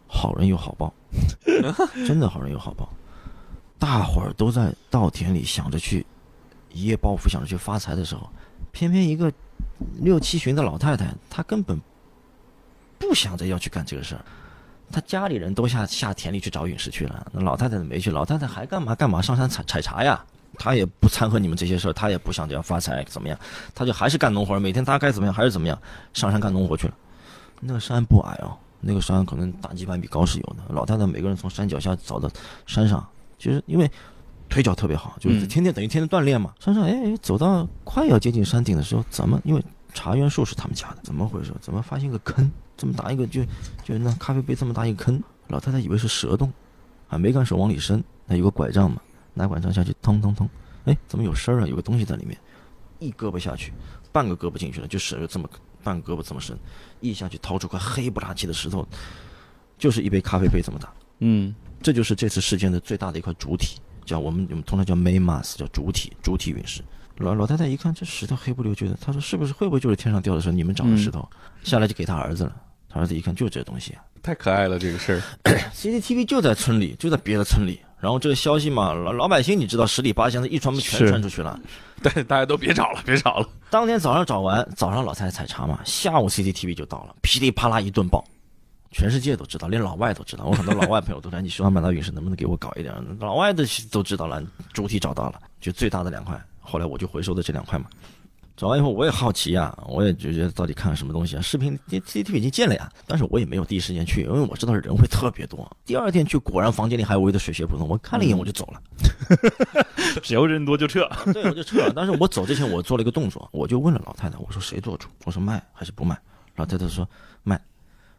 [0.07, 0.93] 好人有好报，
[2.07, 2.89] 真的好人有好报。
[3.77, 6.05] 大伙儿都在稻田里想着去
[6.71, 8.29] 一夜暴富，想着去发财的时候，
[8.71, 9.31] 偏偏一个
[9.99, 11.79] 六七旬的老太太，她根本
[12.97, 14.25] 不想着要去干这个事儿。
[14.91, 20.23] 他家里人都下下田里去找陨石去了，那老太太没去，老太太还干嘛干嘛上山采采茶呀？
[20.57, 23.37] 他也不掺和你们这些事儿，他也不想这样发财怎么样，
[23.73, 25.77] 他就还是干农活，每天他该怎么样还是怎么样，
[26.13, 26.93] 上山干农活去了。
[27.59, 30.63] 那个山不矮哦，那个山可能大几百米高是有的。
[30.69, 32.29] 老太太每个人从山脚下走到
[32.65, 33.05] 山上，
[33.37, 33.89] 就是因为
[34.49, 36.53] 腿脚特别好，就是天天等于天天锻炼嘛。
[36.59, 39.63] 山上哎，走到快要接近山顶的时候，怎么因为
[39.93, 41.53] 茶园树是他们家的，怎么回事？
[41.61, 42.51] 怎么发现个坑？
[42.75, 43.43] 这么大一个就
[43.83, 46.51] 就那咖啡杯这么大一个坑，老太太以为是蛇洞，
[47.07, 48.99] 还没敢手往里伸，那有个拐杖嘛，
[49.33, 50.49] 拿管杖下去通通通，
[50.85, 51.67] 哎，怎么有声儿啊？
[51.67, 52.37] 有个东西在里面，
[52.99, 53.73] 一胳膊下去，
[54.11, 55.49] 半个胳膊进去了，就是这么
[55.83, 56.57] 半个胳膊这么深，
[57.01, 58.87] 一下去掏出块黑不拉几的石头，
[59.77, 60.93] 就是一杯咖啡杯这么大。
[61.19, 66.81] 嗯这就是这次事件的最大的一块主体，叫我们我们通常叫 main mass，叫主体主体陨石。
[67.17, 71.27] 老老太太一看这石头黑不溜秋的，她说是不是会不会就是天上掉的时候你们长的石头？
[71.63, 72.55] 下来就给他儿子了，
[72.89, 75.21] 他儿子一看就是这东西、啊、太可爱了这个事儿。
[75.75, 77.79] CCTV 就在村里，就在别的村里。
[78.03, 81.57] 然后这个消息嘛，老老百姓你知道十里八乡的一传全传出去了。
[82.03, 83.47] 对大家都别找了，别找了。
[83.71, 88.21] 当天早上找完，早上老太太采茶嘛，下午 CCTV 就到了，噼里啪啦一顿爆，
[88.91, 90.43] 全世界都知道，连老外都知道。
[90.43, 96.37] 我很多老外朋友都说：“你徐万满大陨石能不能给我搞一点？”老外的都知道了，主体找到了，就最大的两块。
[96.59, 97.85] 后来我就回收的这两块嘛。
[98.55, 101.41] 找完以后我也好奇呀、我也就觉得到底看了什么东西啊？
[101.41, 105.69] 视频 CCTV 已经建了呀，但是我也没有第一时间去，因为我知道人会特别多。
[105.83, 108.81] 第二天去，果然房间里还围着水泄不通，我看了一眼我就走了。
[110.21, 111.09] 只要人多就撤。
[111.33, 111.93] 对，我就撤了。
[111.95, 115.09] 但是我走之前，我做了一个动作，我就问了老太太，我说谁做主？
[115.25, 116.15] 我说卖还是不卖？
[116.55, 117.09] 老太太说
[117.41, 117.59] 卖。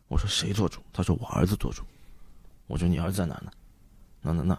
[0.09, 0.81] 我说谁做主？
[0.93, 1.83] 她说我儿子做主。
[2.67, 3.53] 我说你儿子在哪呢？
[4.21, 4.59] 那那那，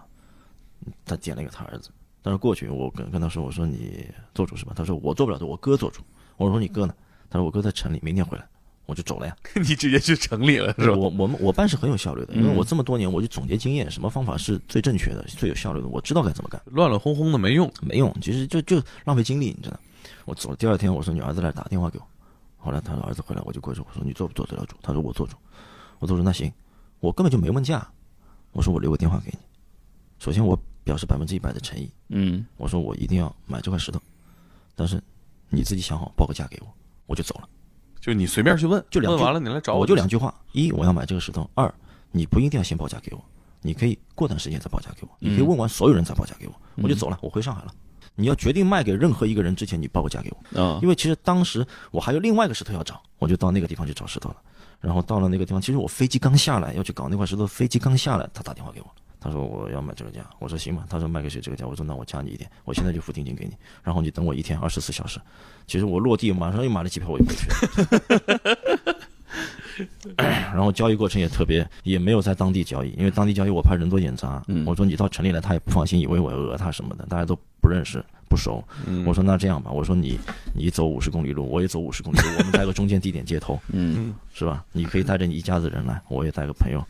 [1.06, 1.90] 他点了一个他儿子。
[2.26, 4.74] 但是过去我跟跟他说，我说你做主是吧？
[4.76, 6.02] 他说我做不了主，我哥做主。
[6.38, 6.96] 我说你哥呢？
[7.30, 8.44] 他说我哥在城里，明天回来。
[8.88, 9.36] 我就走了呀。
[9.56, 10.98] 你直接去城里了是吧？
[10.98, 16.60] 我我们我办事很有效率的，因为嗯我这么多年我就总结经验，什么方法是最正确的、最有效率的，我知道该怎么干。
[16.66, 17.72] 乱乱哄哄的没用。
[17.84, 19.80] 没用，其实就就浪费精力，你知道。
[20.26, 22.08] 我走了第二天，我说你儿子来打电话给我，
[22.58, 24.76] 后来他儿子回来，我就过去，我说你做不做得了主？
[24.82, 25.38] 他说我做主，
[26.00, 26.52] 我做主那行，
[27.02, 27.88] 我根本就没问价，
[28.52, 29.40] 我说我留个电话给你，
[30.20, 34.00] 首先我表示百分之一百的诚意，嗯我说我一定要买这块石头，
[34.76, 35.04] 但是
[35.50, 36.68] 你自己想好报个价给我，
[37.08, 37.50] 我就走了，
[38.00, 41.74] 就你随便去问，就两句问完了你来找我我就两句话：一我要买这个石头，二
[42.12, 43.26] 你不一定要先报价给我，
[43.62, 47.74] 你可以过段时间再报价给我，你可以问完所有人再报价给我，我就走了，我回上海了。
[48.18, 50.62] 你要决定卖给任何一个人之前，你报个价给我。
[50.62, 54.38] 啊因为其实当时我还有另外一个石头要找，我就到那个地方去找石头了。
[54.80, 58.88] 然后到了那个地方，其实我飞机刚下来要去搞那块石头，飞机刚下来，他打电话给我，
[59.26, 65.20] 他说我要买这个价，我说行吧，他说卖给谁这个价，我说那我加你一点，我现在就付定金给你，然后你等我一天二十四小时。
[65.66, 68.96] 其实我落地马上又买了机票，我就回去了。
[70.54, 74.44] 然后交易过程也特别，也没有在当地交易，因为当地交易我怕人多眼杂。
[74.48, 78.64] 嗯我说你到城里来，他也不放心，以为我要讹他什么的，大家都不认识不熟。
[78.86, 80.20] 嗯我说那这样吧，我说你
[80.54, 84.64] 你走五十公里路，我也走五十公里路，我们在个中间地点接头，嗯是吧？
[84.72, 86.82] 你可以带着你一家子人来，我也带个朋友，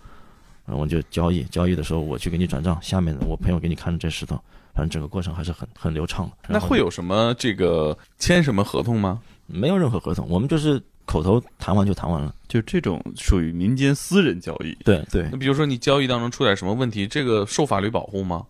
[0.66, 4.36] 然后我就交易，交易的时候我去给你转账，下面我朋友给你看着这石头，
[4.74, 6.34] 反正整个过程还是很很流畅的。
[6.48, 9.22] 那会有什么这个签什么合同吗？
[9.48, 12.34] 没有任何合同，我们就是口头谈完就谈完了。
[12.48, 14.76] 就这种属于民间私人交易。
[14.84, 18.46] 对对那，比如说你交易当中出点什么问题，这个受法律保护吗？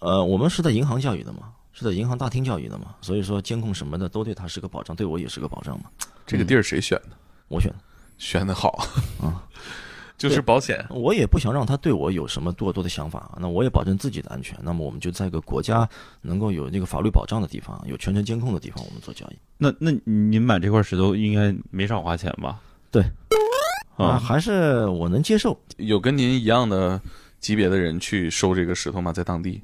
[0.00, 5.84] 呃，我们是在银行教育的嘛，是在银行大厅教育的嘛，所以说监控什么的都对他是个保障，对我也是个保障嘛。
[6.26, 7.16] 这个地儿谁选的？
[7.48, 7.78] 我选的，
[8.18, 8.84] 选的好
[9.22, 9.42] 啊，
[10.16, 10.84] 就是保险。
[10.90, 14.58] 我也不想让他对我有什么过多的想法，那我也保证自己的安全。
[14.62, 15.88] 那么我们就在一个国家
[16.22, 19.36] 能够有这个法律保障的地方，有全程监控的地方，我们做交易。
[19.58, 22.60] 那那您买这块石头应该没少花钱吧？
[22.90, 23.02] 对，
[23.96, 27.00] 啊，啊，还是我能接受，有跟您一样的
[27.40, 29.12] 级别的人去收这个石头吗？
[29.12, 29.62] 在当地？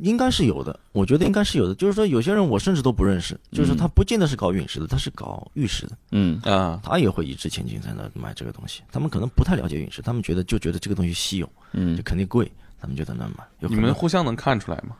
[0.00, 0.78] 应该是有的。
[0.92, 1.74] 我觉得应该是有的。
[1.74, 8.82] 就是说，有些人我甚至都不认识，就是他不见得是搞陨石的，他是搞玉石的，嗯啊，他也会一掷千金在那买这个东西。
[8.92, 13.44] 他们可能不太了解陨石，他们觉得就觉得这个东西稀有，嗯就嗯肯定贵，他们就在那买。
[13.60, 14.96] 有可你能们互相能看出来吗？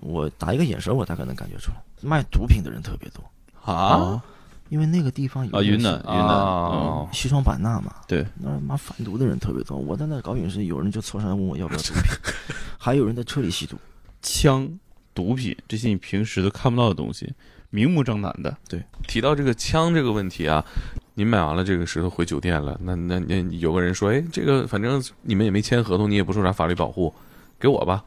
[0.00, 3.24] 我打一个眼神，我大概能感觉出来，卖毒品的人特别多，
[3.72, 4.22] 啊
[4.70, 9.76] 因为那个地方有啊，云南云南，哦西双版纳嘛，对，那妈贩毒的人特别多。
[9.76, 12.02] 我在那搞陨石，有人就凑上来问我要不要毒品，
[12.78, 13.76] 还有人在车里吸毒。
[14.24, 14.80] 枪、
[15.14, 17.32] 毒品这些你平时都看不到的东西，
[17.68, 18.56] 明目张胆的。
[18.68, 18.82] 对。
[19.06, 20.64] 提到这个枪这个问题啊，
[21.12, 27.14] 您买完了这个石头回酒店了，那那那有个人说，哎，这个反正你们也没签合同，你也不受啥法律保护，
[27.60, 28.02] 给我吧，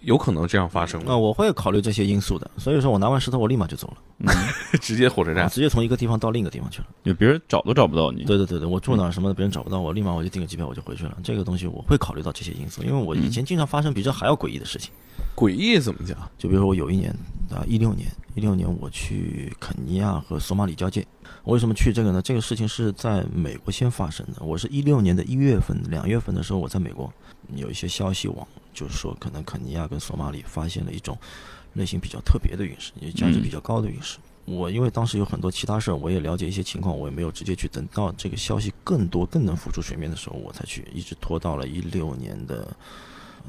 [0.00, 1.16] 有可能这样发生那、吗？
[1.16, 4.28] 我会考虑这些因素的，所以说我拿完石头我立马就走了，嗯，
[4.80, 6.86] 直接火车我站，直接从一个地方到另一个地方去了。
[7.04, 8.24] 就别人找都找不到你。
[8.24, 11.16] 对对对对，我住哪儿什么的，别人找不到我，立马我就订个机票我就回去了。
[11.22, 14.92] 这个东西我会考虑到这些因素，因为我以前经常发生比这还要诡异的事情。
[15.34, 16.16] 诡异怎么讲？
[16.38, 17.10] 就比如说我有一年
[17.50, 21.04] 啊，一六年，一六年我去肯尼亚和索马里交界。
[21.42, 22.22] 我为什么去这个呢？
[22.22, 24.42] 这个事情是在美国先发生的。
[24.44, 27.12] 我是一六年的一月份、两月份的时候，我在美国
[27.54, 31.16] 有一些消息网，就是说可能肯尼亚跟索马里发现了一种
[31.74, 34.18] 类型比较特别的陨石，也价值比较高的陨石。
[34.44, 37.68] 我因为当时有很多其他事儿，我也了解一些情况，我也没有直接去。
[37.68, 42.74] 等到这个消息更多、更能浮出水面的时候，我才去，一直拖到了一六年的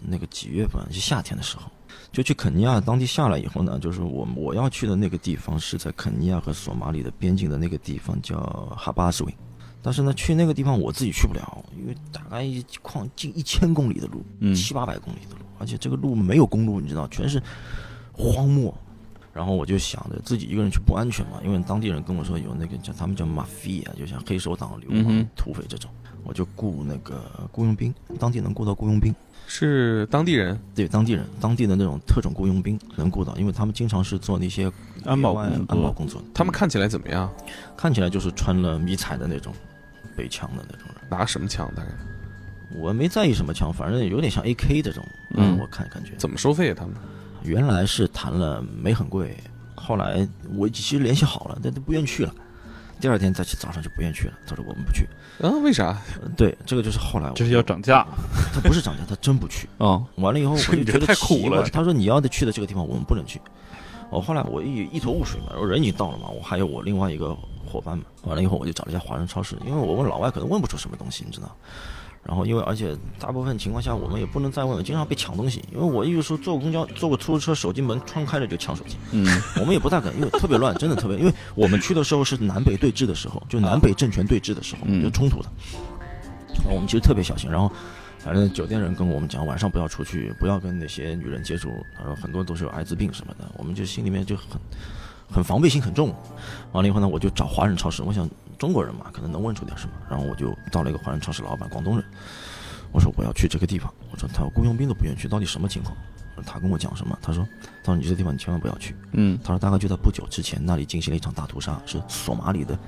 [0.01, 1.71] 那个几月份，是夏天的时候，
[2.11, 8.37] 就去肯尼亚当地下来以后呢，就是我我要去的那个地方是在肯尼亚和索马里的边境的那个地方叫
[8.77, 9.33] 哈巴斯维，
[9.81, 17.41] 但是呢，去那个地方我自己去不了，因为大概一 khoảng 近一千公里的路，嗯七八百公里的路，而且这个路没有公路，你知道，全是
[18.13, 18.73] 荒漠。
[19.31, 25.89] 然后我就想着自己一个人去不安全嘛，因为当地人跟我说有那个叫他们叫马菲啊，就像黑手党、流氓土匪这种，
[26.23, 29.15] 我就雇那个雇佣兵，当地能雇到雇佣兵，
[29.47, 34.69] 是当地人，对当地人，当地的那种特种雇佣兵能雇到，因为他们经常是做那些
[35.05, 37.31] 安保安保工作，他们看起来怎么样？
[37.77, 39.53] 看起来就是穿了迷彩的那种
[40.19, 40.95] 背枪的那种人。
[41.09, 41.71] 拿什么枪？
[41.73, 41.89] 大概
[42.75, 45.01] 我没在意什么枪，反正有点像 AK 这种，
[45.35, 46.73] 嗯我看感觉怎么收费？
[46.73, 46.93] 他们
[47.43, 49.37] 原来是谈了没很贵，
[49.75, 50.27] 后来
[50.57, 52.35] 我其实联系好了，但都不愿去了。
[52.99, 55.07] 第二天再去早上就不愿去了，他说我们不去。
[55.41, 55.49] 啊？
[55.63, 55.97] 为啥？
[56.21, 58.05] 呃对，这个就是后来我这是要涨价
[58.53, 59.69] 他不是涨价，他真不去。
[59.77, 60.03] 啊！
[60.17, 63.39] 完了以后我就觉得太苦了他说你要的去的这个地方我们不能去。
[64.11, 67.35] 我后来我一一头雾水嘛，我人已经到了嘛，我还有我另外一个
[67.69, 68.03] 伙伴嘛。
[68.23, 71.55] 完了以后我就找了一家华人超市，因为我问老外可能问不出什么东西，你知道。
[72.21, 75.63] 然后因为而且大部分情况下我们也不能再问了，经常被抢东西。
[75.71, 81.17] 因为我有时候坐公交坐个出租车，手机门窗开着就抢手机，嗯我们也不太敢，因为特别乱，真的特别。
[81.17, 85.49] 因为我们去的时候是南北对峙的时候，就南北政权对峙的时候，嗯就冲突的。
[86.69, 87.71] 我们其实特别小心，然后
[88.19, 91.71] 反正酒店人跟我们讲，晚上不要出去，不要跟那些女人接触。
[91.97, 94.45] 他说很多都是有艾滋病什么的，我们就心里面就很
[95.31, 96.13] 很防备心很重。
[96.71, 99.93] 完了以后呢，我就找华人超市，我想中国人嘛，可能能问出点什么。
[100.09, 102.05] 然后我就到了一个华人超市，老板广东人，
[102.91, 105.95] 我说我要去这个地方，我说他雇佣兵都不愿意去，到底什么情况？
[106.45, 107.17] 他跟我讲什么？
[107.21, 107.45] 他说，
[107.83, 108.95] 他说你这个地方你千万不要去。
[109.11, 112.79] 嗯他说大概就在不久之前，那里进行了一场大屠杀，是索马里的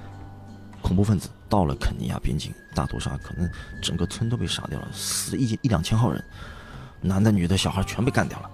[0.81, 3.49] 恐怖分子到了肯尼亚边境大屠杀，可能
[3.81, 6.23] 整个村都被杀掉了，死一一两千号人，
[7.01, 8.49] 男的、女的、小孩全被干掉了。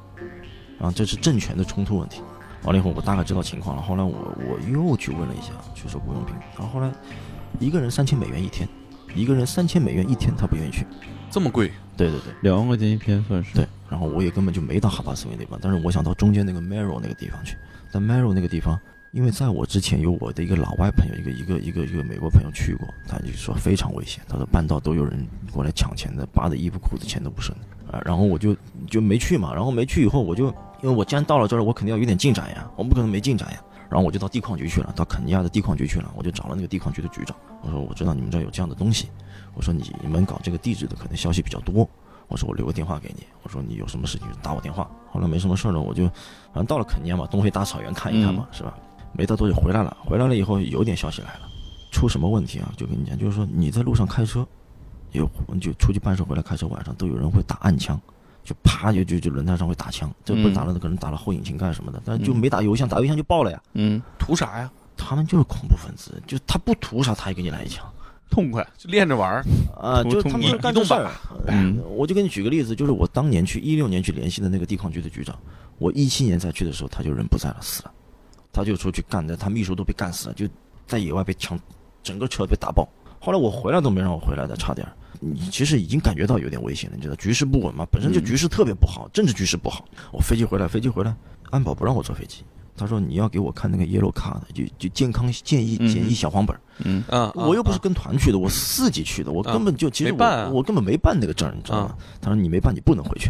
[0.79, 2.21] 然后这是政权的冲突问题。
[2.63, 3.81] 完了以后，我大概知道情况了。
[3.81, 6.35] 后来我我又去问了一下，去说雇佣兵。
[6.57, 6.91] 然后后来
[7.59, 8.67] 一个人三千美元一天，
[9.15, 10.85] 一个人三千美元一天，他不愿意去。
[11.29, 11.71] 这么贵？
[11.95, 13.67] 对对对两万块钱一天算是对。
[13.89, 17.55] 然后我也根本就没到哈巴斯维那边，但是我想到中间那个 Mero 那个地方去。
[17.91, 18.77] 但 Mero 那个地方，
[19.11, 27.55] 因为在我之前有我的一个老外朋友，一个一个一个一个美国朋友去过，他就说非常危险，他说半道都有人过来抢钱的，扒的衣服裤子钱都不剩
[27.89, 28.01] 啊。
[28.03, 28.55] 然后我就
[28.87, 33.61] 就没去嘛，然后没去以后，我就因为我既然到了这儿，我肯定要有点进展呀，我不可能没进展呀。
[33.89, 39.07] 然后我就到地矿局去了，到肯尼亚的地矿局去了，我就找了那个地矿局的局长，我说我知道你们这儿有这样的东西，
[39.53, 41.89] 我说你你们搞这个地质的可能消息比较多，
[42.27, 44.89] 我说我留个电话给你，我说你有什么事情就打我电话。
[45.09, 46.05] 后来没什么事儿了，我就
[46.47, 48.77] 反正到了肯尼亚嘛，东非大草原看一看嘛，是吧？
[49.13, 51.47] 没到多久回来了，回来了以后有点消息来了，
[51.93, 52.69] 出什么问题啊？
[52.75, 54.45] 就跟你讲，就是说你在路上开车，
[55.13, 55.25] 有
[55.61, 57.97] 就出去办事回来开车，晚上都有人会打暗枪。
[58.47, 63.61] 就啪就就就轮胎上会打枪，这不是打了可能打了后引擎盖什么的，但是就没打油箱，打油箱就爆了呀。
[63.73, 64.71] 嗯，图啥呀？
[64.95, 67.85] 他们就是恐怖分子，就他不图啥，他也给你来一枪。
[68.29, 68.65] 痛快。
[68.77, 69.43] 就练着玩儿。
[69.77, 71.11] 啊，就他们干这事儿。
[71.47, 75.37] 嗯我就给你举个例子，就是我当年去一六年去联系的那个地矿局的局长，
[75.77, 77.91] 我一七年再去的时候，他就人不在了，死了，
[78.53, 80.47] 他就出去干的，他秘书都被干死了，就
[80.85, 81.59] 在野外被枪，
[82.01, 82.87] 整个车被打爆。
[83.27, 84.93] 后来我回来都没让我回来的，差点儿。
[85.19, 89.83] 你其实已经感觉到有点危险了，你知道局势不稳嘛，本身就嗯局势特别不好，政治局势不好。
[90.13, 91.13] 我飞机回来，飞机回来，
[91.49, 92.45] 安保不让我坐飞机，
[92.77, 96.61] 他说你要给我看那个 yellow card，就就健康建议嗯建议小黄本儿。
[96.85, 101.97] 嗯啊，我又不是啊跟团去的，我自己去的，我啊根本就其实我没办啊我根本没办那个证，你知道吗？
[102.21, 103.29] 他说你没办，你不能回去，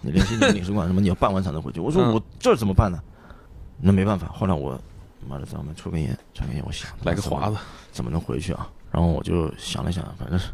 [0.00, 1.78] 你联系那个领事馆什么，你要办完才能回去。
[1.78, 2.98] 我说嗯我这儿怎么办呢？
[3.80, 4.76] 那没办法，后来我
[5.28, 7.60] 妈的，咱们抽根烟，抽根烟，我想来个华子，子，
[7.92, 8.68] 怎么能回去啊？
[8.90, 10.48] 然后我就想了想，反正是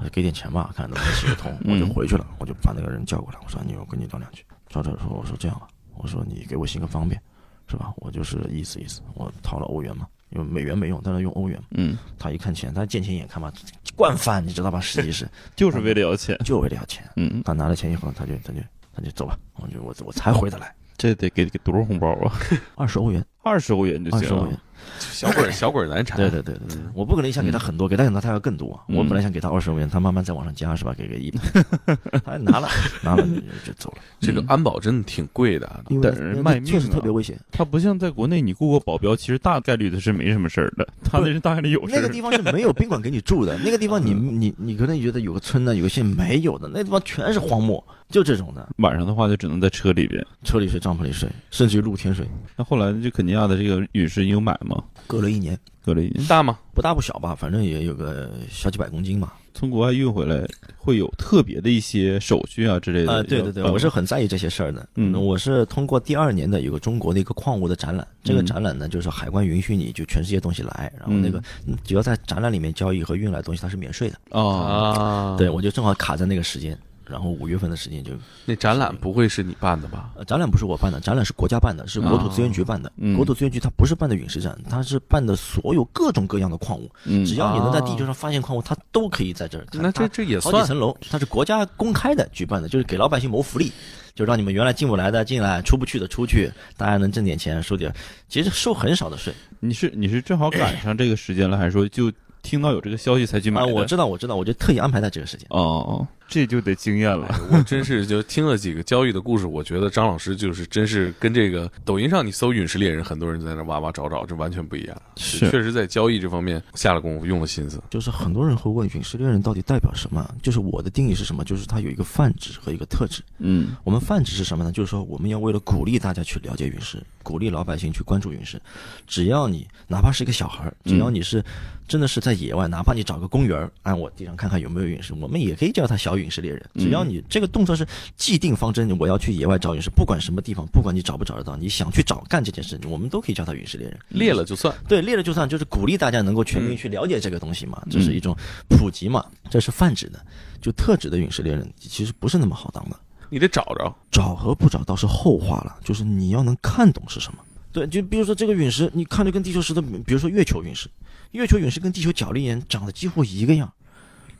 [0.00, 1.50] 呃给点钱吧，看能不能行得通。
[1.64, 4.44] 我嗯就回去了，我就把那个人叫过来，我说你我跟你聊两句。
[4.68, 7.20] 赵这说，我说这样吧，我说你给我行个方便，
[7.68, 7.92] 是吧？
[7.96, 11.60] 我就是意思意思，我掏了欧元嘛，因为美元没用，但是用欧元。
[11.70, 13.52] 嗯，他一看钱，他见钱眼开嘛，
[13.96, 14.80] 惯犯，你知道吧？
[14.80, 16.36] 实际是 就是为了要钱。
[16.44, 17.08] 就为了要钱。
[17.16, 18.60] 嗯，他拿了钱以后，他就他就
[18.94, 22.32] 他就走吧，我就我我才回得来，这得给给多少红包啊？
[22.74, 24.58] 二十欧元，二十欧元就行了二十欧元。
[24.98, 26.16] 小鬼儿小鬼儿难缠。
[26.16, 28.80] 对对对对我不可能一下给他很多，给他很多他要更多。
[28.88, 30.94] 嗯我本来想给他二十万元，他慢慢再往上加是吧？
[30.96, 31.40] 给个一百，
[32.24, 32.68] 他拿了
[33.02, 33.34] 拿了就
[33.66, 35.80] 就走了，这个安保真的挺贵的啊。
[35.88, 37.38] 因为等人卖命确实啊特别危险。
[37.50, 41.96] 他不像在国内，你雇个保镖，其实大概率的是没什么事儿的，他那是大概率有事儿。
[41.96, 50.24] 那个地方是没有宾馆给你住的，那个地方你你你可能觉得有个村呢，有个县没有的，那地方全是荒漠，就这种的，晚上的话就只能在车里边。
[50.44, 52.26] 车里睡，帐篷里睡，甚至于露天睡，
[52.56, 54.82] 那后来就肯尼亚的这个陨石你有买吗？
[55.06, 56.58] 隔了一年，隔了一年，大吗？
[56.72, 59.32] 不大不小吧，反正也有个小几百公斤嘛。
[59.56, 60.44] 从国外运回来
[60.76, 63.12] 会有特别的一些手续啊之类的。
[63.12, 64.88] 啊，对对对，我是很在意这些事儿的。
[64.96, 71.38] 嗯我是通过第二年的有个中国的一个矿物的展览，这个嗯展览呢，就是海关允许你就全世界东西来，然后那个
[71.68, 74.16] 嗯只要在展览里面交易和运来的东西，它是免税的。
[74.30, 76.76] 啊，啊，对，我就正好卡在那个时间，
[77.08, 78.12] 然后五月份的时间就，
[78.44, 80.10] 那展览不会是你办的吧？
[80.16, 82.90] 呃，展览不是我办的，展览是国家办的，是国土资源局办的。
[82.96, 89.66] 嗯国土资源局它不是办的陨石展，它是办的所有各种各样的矿物，嗯只要你能在地球上发现矿物，它都可以在这儿。
[89.70, 93.72] 它那这这也算好几层楼，它是国家公开的举办的，就是给老百姓谋福利，
[94.14, 97.92] 就让你们原来进不来的进来，出不去的出去，大家能挣点钱，收点，
[98.28, 99.32] 其实收很少的税。
[99.60, 103.64] 你是你是正好赶上这个时间了，还是说就听到有这个消息才去买？
[103.64, 105.46] 我知道，我知道，我就特意安排在这个时间。
[105.48, 107.26] 哦哦，这就得经验了。
[107.26, 115.02] 哎我真是就听了几个交易的故事，我觉得张老师就是真是跟这个抖音上你搜陨石猎人，很多人在那哇哇找找，这完全不一样。
[115.16, 117.80] 是确实在交易这方面下了功夫，用了心思。
[117.90, 120.28] 就是很多人会问陨石猎人到底代表什么？
[120.42, 121.44] 就是我的定义是什么？
[121.44, 123.22] 就是它有一个泛指和一个特指。
[123.38, 124.72] 嗯我们泛指是什么呢？
[124.72, 128.60] 就是说我们要为了鼓励大家去了解陨石，鼓励老百姓去关注陨石。
[129.06, 131.44] 只要你哪怕是一个小孩儿，只要你是
[131.86, 136.62] 真的是在野外，哪怕你找个公园儿，按我地上看看有没有陨石，我们也可以叫他小陨石猎人。
[136.74, 143.98] 只要你这个动作是既定方针，我要去野外找陨石，不管什么地方，不管你找不找得到，你想去找干这件事，我们都可以叫它陨石猎人。
[144.08, 148.36] 猎了就算，对，猎了就算，就是鼓励大家能够全面去了解这个东西嘛，这是一种
[148.68, 150.24] 普及嘛，这是泛指的。
[150.60, 152.96] 就特指的陨石猎人其实不是那么好当的，
[153.28, 153.94] 你得找着。
[154.10, 157.38] 找和不找倒是后话了，就是你要能看懂是什么。
[157.70, 160.88] 对，就比如说这个陨石，你看着跟地球石头，比如说月球陨石，
[161.32, 163.70] 月球陨石跟地球角力岩长得几乎一个样，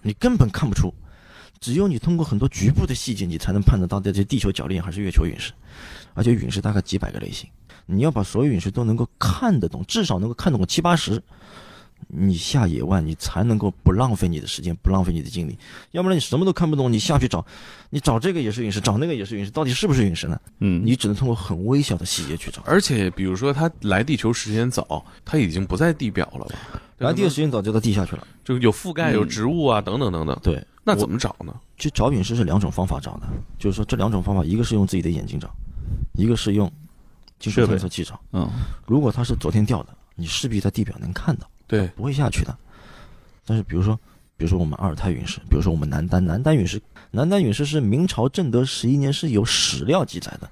[0.02, 0.94] 你根本看不出。
[1.64, 5.50] 只有你通过很多局部的细节，你才能判断到底这地球角力岩还是月球陨石。
[6.12, 7.48] 而且陨石大概几百个类型，
[7.86, 11.22] 你要把所有陨石都能够看得懂，至少能够看懂个七八十，
[12.08, 15.56] 你下野外你才能够不浪费你的时间，不浪费你的精力。
[15.92, 17.42] 要不然你什么都看不懂，你下去找，
[17.88, 20.38] 你找这个也是陨石，找那个也是陨石，到底是不是陨石呢？
[20.58, 22.60] 嗯，你只能通过很微小的细节去找。
[22.66, 26.82] 而且比如说它来地球时间早，它已经不在地表了吧？
[26.98, 28.26] 来地的时间早就到地下去了。
[28.44, 30.38] 就有覆盖、有植物啊等等等等。
[30.42, 31.54] 对，那怎么找呢？
[31.76, 33.26] 去找陨石是两种方法找的，
[33.58, 35.50] 就是说这两种方法，一个是用自己的眼睛找，
[36.12, 36.70] 一个是用
[37.38, 38.20] 金属探测器找。
[38.32, 38.48] 嗯
[38.86, 42.56] 如果它是昨天掉的，你势必在地表能看到，对，不会下去的。
[43.46, 43.98] 但是比如说，
[44.36, 46.80] 比如说我们阿尔泰陨石，比如说我们南丹南丹陨石，
[47.10, 50.48] 南丹陨石是明朝正德十一年是有史料记载的，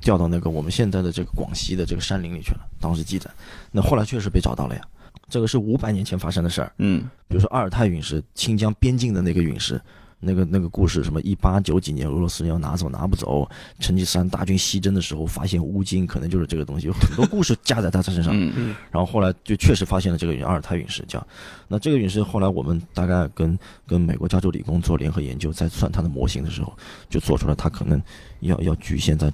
[0.00, 3.30] 掉到那个我们现在的这个广西的这个山林里去了，当时记载。
[3.70, 4.82] 那后来确实被找到了呀，
[5.28, 6.72] 这个是五百年前发生的事儿。
[6.78, 9.80] 嗯比如说阿尔泰陨石，新疆边境的那个陨石，
[10.20, 13.48] 那个那个故事，什么一八九几年俄罗斯要拿走拿不走，
[13.80, 18.32] 成吉思汗大军西征的时候发现乌金，可能就是这个东西，有很多故事加在他身上。
[18.34, 21.26] 嗯然后后来就确实发现了这个阿尔泰陨石，叫
[21.66, 26.76] 那这个陨石后来我们大概跟跟美国加州理工做联合研究，在算它的模型的时候，
[27.10, 28.00] 就做出来它可能
[28.40, 29.32] 要要局限在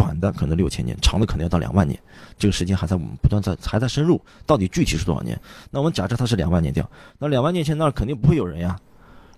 [0.00, 1.98] 短的可能六千年，长的可能要到两万年，
[2.38, 5.38] 这个时间还在我们不断在还在深入，到底具体是多少年？
[5.70, 6.88] 那我们假设它是两万年掉，
[7.18, 8.78] 那两万年前那儿肯定不会有人呀，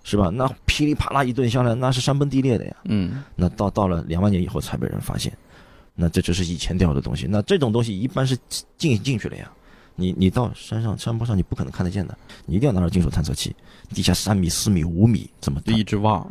[0.05, 0.31] 是吧？
[0.33, 2.77] 那噼里啪啦一顿下来，那是山崩地裂的呀。
[2.85, 5.37] 嗯那到到了两万年以后才被人发现，
[5.95, 7.27] 那这只是以前掉的东西。
[7.29, 8.39] 那这种东西一般是
[8.79, 9.51] 进进去了呀，
[9.97, 13.55] 你你到山上山坡上你不可能看得见的，你一定要拿着金属探测器，
[13.91, 16.25] 地下三米、四米、五米怎么一直挖。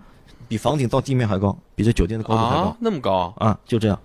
[0.47, 3.47] 比房顶到地面还高，比这酒店的高度还啊高，那么高啊？
[3.47, 3.97] 啊，就这样，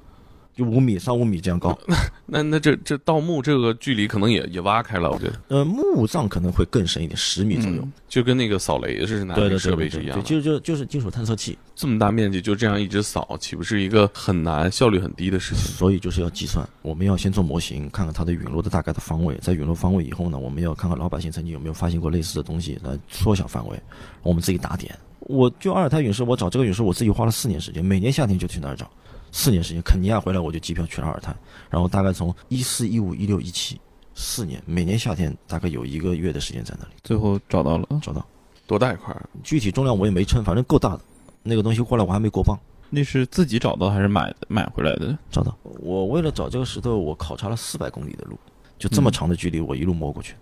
[0.57, 1.79] 就五米、三五米这样高。
[2.27, 7.83] 那那这这盗墓这个距离可能也也挖开了，我觉得呃，墓葬可能会更深一点，十米左右。
[7.83, 10.23] 嗯就跟那个扫雷是拿那个对对对设备是一样的。
[10.23, 15.65] 对对对，就就就是金属探测器，这么大面积就这样一直扫，岂不是一个很难、效率很低的事情？
[15.65, 23.79] 所以就是要计算，我们要先做模型，看看它的陨落的大概的方位，在陨落方位以后呢，我们要看看老百姓曾经有没有发现过类似的东西，来缩小范围，
[24.23, 24.97] 我们自己打点。
[25.21, 28.91] 我就阿尔泰陨石，我找这个陨石，我自己花了四年时间，每年夏天就去那儿找，
[29.37, 29.83] 四年时间。
[29.83, 31.37] 肯尼亚回来我就机票去了阿尔泰，
[31.69, 33.79] 然后大概从一四、一五、一六、一七
[34.15, 38.27] 四年，每年夏天大概有一个月的时间在那里最后找到了，找到。
[38.67, 39.29] 多大一块儿？
[39.45, 41.01] 具体重量我也没称，反正够大的。
[41.43, 42.59] 那个东西过来我还没过磅，
[42.89, 45.17] 那是自己找到还是买的买回来的？
[45.31, 45.55] 找到。
[45.63, 48.39] 我为了找这个石头，我考察了四百公里的路，
[48.79, 50.35] 就这么长的距离，我一路摸过去。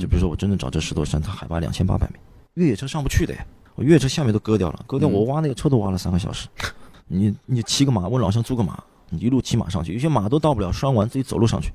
[0.00, 2.14] 就比如说我真正找这石头山，它海拔两千八百米，
[2.54, 6.48] 越野车上不去的呀，我越野车下面都割掉了，割掉嗯我挖那个车都挖了三个小时。
[7.12, 11.72] 你你骑个马，问老乡租个马，你一路骑马上去，有些马都到不了，拴完自己走路上去，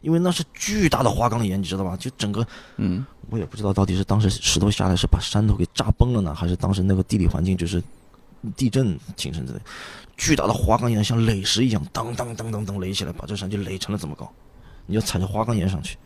[0.00, 1.96] 因为那是巨大的花岗岩，你知道吧？
[1.96, 7.82] 就整个嗯我也不知道到底是当时石头下来是把山头给炸崩了呢，还是当时那个地理环境就是
[8.56, 9.60] 地震形成的。
[10.16, 14.30] 巨大的花岗岩像垒石一样，当当当当当垒起来，把这山就垒成了这么高。
[14.86, 15.98] 你就踩着花岗岩上去，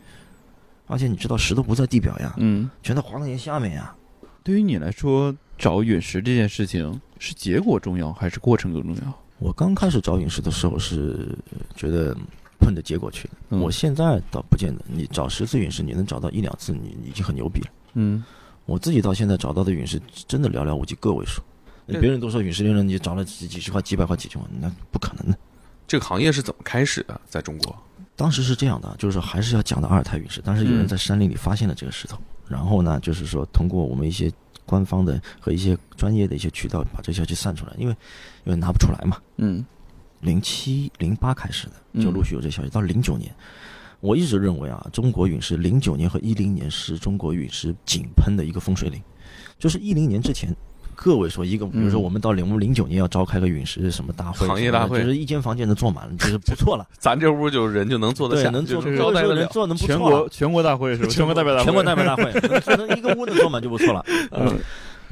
[0.87, 3.95] 而且你知道石头不在地表呀，嗯，全在花岗岩下面呀。
[4.43, 9.13] 对于你来说，找陨石这件事情是结果重要还是过程更重要？
[9.39, 11.37] 我刚开始找陨石的时候是
[11.75, 12.15] 觉得
[12.59, 14.83] 奔着结果去的，嗯我现在倒不见得。
[14.87, 17.67] 你找十次陨石，你能找到一两次，你已经很牛逼了。
[17.95, 18.23] 嗯
[18.65, 21.41] 我自己到现在找到的陨石真的寥寥无几，个位数。
[21.85, 25.37] 别人都说陨石猎人，你找了几几十块、几百块、几千万，那不可能的。
[25.85, 27.19] 这个行业是怎么开始的？
[27.27, 27.75] 在中国，
[28.15, 34.31] 当时是这样的，就是还是要讲到阿尔泰陨石，当时有人在山林里发现了这个石头，然后呢，就是说通过我们一些
[34.65, 37.95] 官方的和一些专业的一些渠道把这消息散出来，因为
[38.45, 39.17] 因为拿不出来嘛。
[39.37, 39.65] 嗯
[40.21, 42.69] 零七零八开始的，嗯就陆续有这消息。
[42.69, 43.33] 到零九年，
[43.99, 49.01] 我一直认为啊，中国陨石零九年和一零年是中国陨石井喷的一个风水岭，
[49.59, 50.55] 就是一零年之前。
[51.03, 56.87] 个位说一个，比如说我们到零我们零九年要召开个陨石什么大会，行业大会就是一间房间能坐满了，就是不错了。
[56.97, 59.35] 咱这屋就人就能坐得对，下，能坐招待得了。
[59.35, 60.29] 数能坐能不全错了国。
[60.29, 61.09] 全国大会是吧？
[61.09, 64.05] 全国代表大会，全国代表大会，一个屋能坐满就不错了。
[64.31, 64.57] 嗯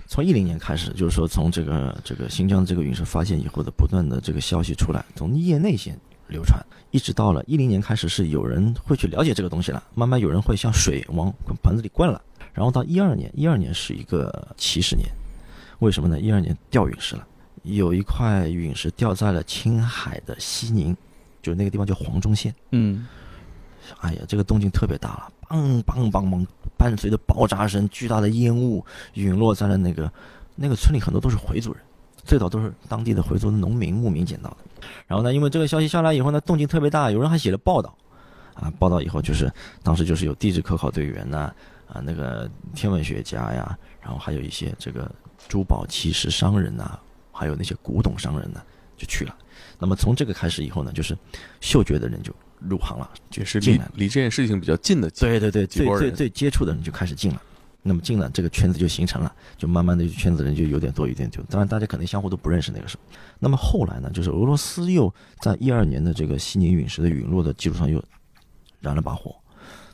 [0.07, 6.61] 从一零年开始，就是说从这个这个新疆这个陨石发现以后的不断的这个消息出来，从业内先流传，
[6.91, 11.33] 一直到了一零年开始是有人会去了解这个东西了，慢慢有人会像水往
[11.63, 12.21] 盆子里灌了，
[12.51, 15.07] 然后到一二年，一二年是一个起始年，
[15.81, 16.19] 为什么呢？
[16.19, 17.27] 一二年掉陨石了，
[17.63, 20.95] 有一块陨石掉在了青海的西宁，
[21.41, 22.53] 就是那个地方叫黄中县。
[22.71, 23.05] 嗯
[23.99, 26.45] 哎呀，这个动静特别大了，梆梆梆梆，
[26.77, 30.09] 伴随着爆炸声，巨大的烟雾陨落在了那个
[30.55, 31.81] 那个村里，很多都是回族人，
[32.23, 34.57] 最早都是当地的回族的农民牧民捡到的。
[35.07, 37.97] 然后呢，因为这个消息下来以后呢，动静特别大，有人还写了报道，
[38.53, 39.51] 啊，报道以后就是
[39.81, 41.51] 当时就是有地质科考队员呐、
[41.87, 45.11] 啊，那个天文学家呀，然后还有一些这个
[45.47, 46.99] 珠宝奇石商人呐、
[47.31, 48.61] 还有那些古董商人呢，
[48.97, 49.35] 就去了。
[49.77, 51.17] 那么从这个开始以后呢，就是
[51.59, 53.89] 嗅觉的人就入行了，就也是进来。
[53.95, 57.41] 离离这件事情比较近的对对对，最最最接触的人就开始进了，
[57.81, 63.03] 那么进了这个圈子就形成了，就慢慢的圈子人就有点多有点多，当然大家可能相互都不认识那个时候。
[63.39, 68.03] 那么后来呢，就是俄罗斯又在一二年的这个西宁陨石的陨落的基础上又
[68.79, 69.35] 燃了把火，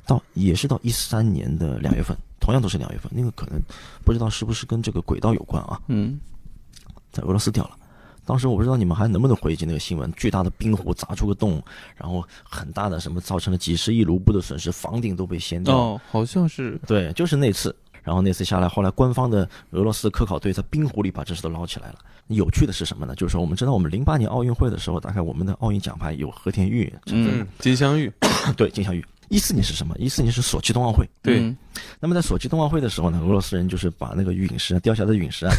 [0.07, 3.61] 到也是到一三年的两月份，同样都是两月份，那个可能
[4.05, 6.19] 不知道是不是跟这个轨道有关啊，嗯
[7.11, 7.71] 在俄罗斯掉了。
[8.25, 11.63] 当时我不知道你们还能不能回忆起那个新闻，巨大的冰湖砸出个洞，
[11.95, 15.75] 然后很大的什么造成了几十亿卢布的损失，房顶都被掀掉。
[15.77, 17.73] 哦，好像是对，就是那次。
[18.07, 21.95] 然后那次下来，后来官方的俄罗斯科考队在冰湖里把这事都捞起来了。
[22.27, 23.13] 有趣的是什么呢？
[23.15, 28.09] 就是说，我们知道我们零八年奥运会的时候，大概我们的奥运奖牌有和田玉，嗯嗯，金镶玉，
[28.55, 29.05] 对，金镶玉。
[29.27, 29.93] 一四年是什么？
[29.99, 31.05] 一四年是索契冬奥会。
[31.21, 31.57] 对嗯
[31.99, 35.53] 那么在索契冬奥会的时候呢，俄罗斯人就是把那个陨石啊，掉下来的陨石啊，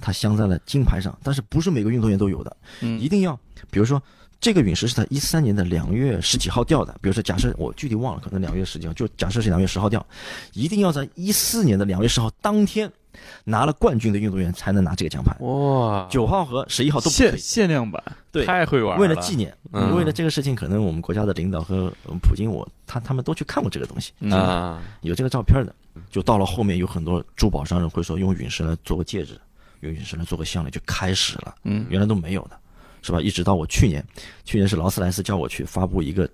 [0.00, 3.36] 它镶在了金牌上，但是不是每个运动员都有的，嗯一定要，
[3.72, 4.00] 比如说
[4.42, 10.04] 这个陨石是在一三年的两月十几号掉的，比如说假设我具体忘了，可能两月十几号，就假设是两月十号掉，
[10.52, 12.90] 一定要在一四年的两月十号当天
[13.44, 17.38] 拿了冠军的运动员才能拿这个奖牌，哇，九号和十一号都不限。
[17.38, 19.94] 限量版，对，太会玩了，为了纪念，嗯。
[19.96, 25.72] 为了这个事情，可能我们国家的领导和呃普京我他他们都去看过这个东西，嗯啊，有这个照片的。
[26.10, 29.40] 就到了后面，有很多珠宝商人会说用陨石来做个戒指，
[29.82, 31.54] 用陨石来做个项链，就开始了。
[31.62, 31.86] 嗯。
[31.88, 32.58] 原来都没有的，
[33.02, 33.20] 是吧？
[33.20, 34.04] 一直到我去年，
[34.44, 36.28] 去年是劳斯莱斯叫我去发布一个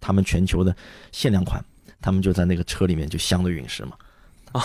[0.00, 0.74] 他们全球的
[1.12, 1.64] 限量款，
[2.00, 3.96] 他们就在那个车里面就镶的陨石嘛。
[4.52, 4.60] 啊，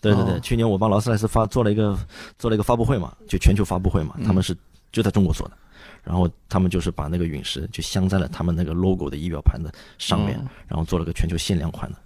[0.00, 1.96] 对对对，哦去年我帮劳斯莱斯发做了一个
[2.38, 4.56] 做了一个发布会嘛，就全球发布会嘛，他们是
[4.90, 5.56] 就在中国做的。
[6.02, 11.98] 然后他们就是把那个陨石就镶在了他们那个 logo 的仪表盘的上面，哦然后做了个全球限量款的。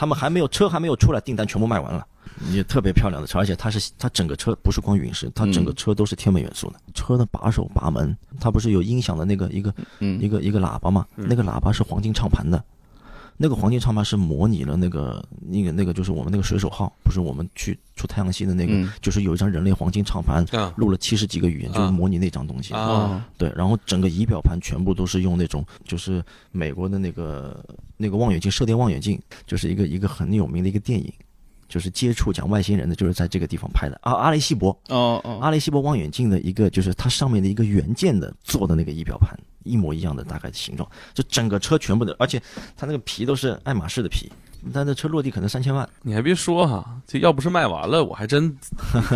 [0.00, 2.06] 他们还没有车还没有出来，订单全部卖完了，
[2.52, 6.80] 也特别漂亮的车，而且它是它整个车不是光陨石，它整个车都是天美元素的。
[6.94, 11.04] 车的把手把门，它不是有音响的那个一个嗯一个一个喇叭嘛？
[11.16, 12.64] 那个喇叭是黄金唱盘的，
[13.42, 18.92] 那个黄金唱盘是模拟了那个那个那个就是我们那个水手号，不是我们去出太阳系的那个，嗯。
[19.00, 20.74] 就是有一张人类黄金唱盘，啊。
[20.76, 22.74] 录了七十几个语言，就是模拟那张东西。
[22.74, 22.80] 啊。
[22.80, 26.22] 哦对，然后整个仪表盘全部都是用那种，就是
[26.52, 27.64] 美国的那个
[27.96, 31.10] 那个望远镜，射电望远镜，就是一个一个很有名的一个电影，
[31.66, 33.98] 就是接触讲外星人的，就是在这个地方拍的。
[34.02, 34.12] 啊。
[34.12, 35.38] 阿雷西博，哦哦。
[35.40, 39.34] 阿雷西博望远镜的一个，就是它上面的一个原件的做的那个仪表盘，
[39.64, 42.40] 一模一样的大概的形状，就整个车全部的，而且
[42.76, 44.30] 它那个皮都是爱马仕的皮，
[44.72, 45.88] 但这车落地可能三千万。
[46.02, 48.54] 你还别说哈，这要不是卖完了，我还真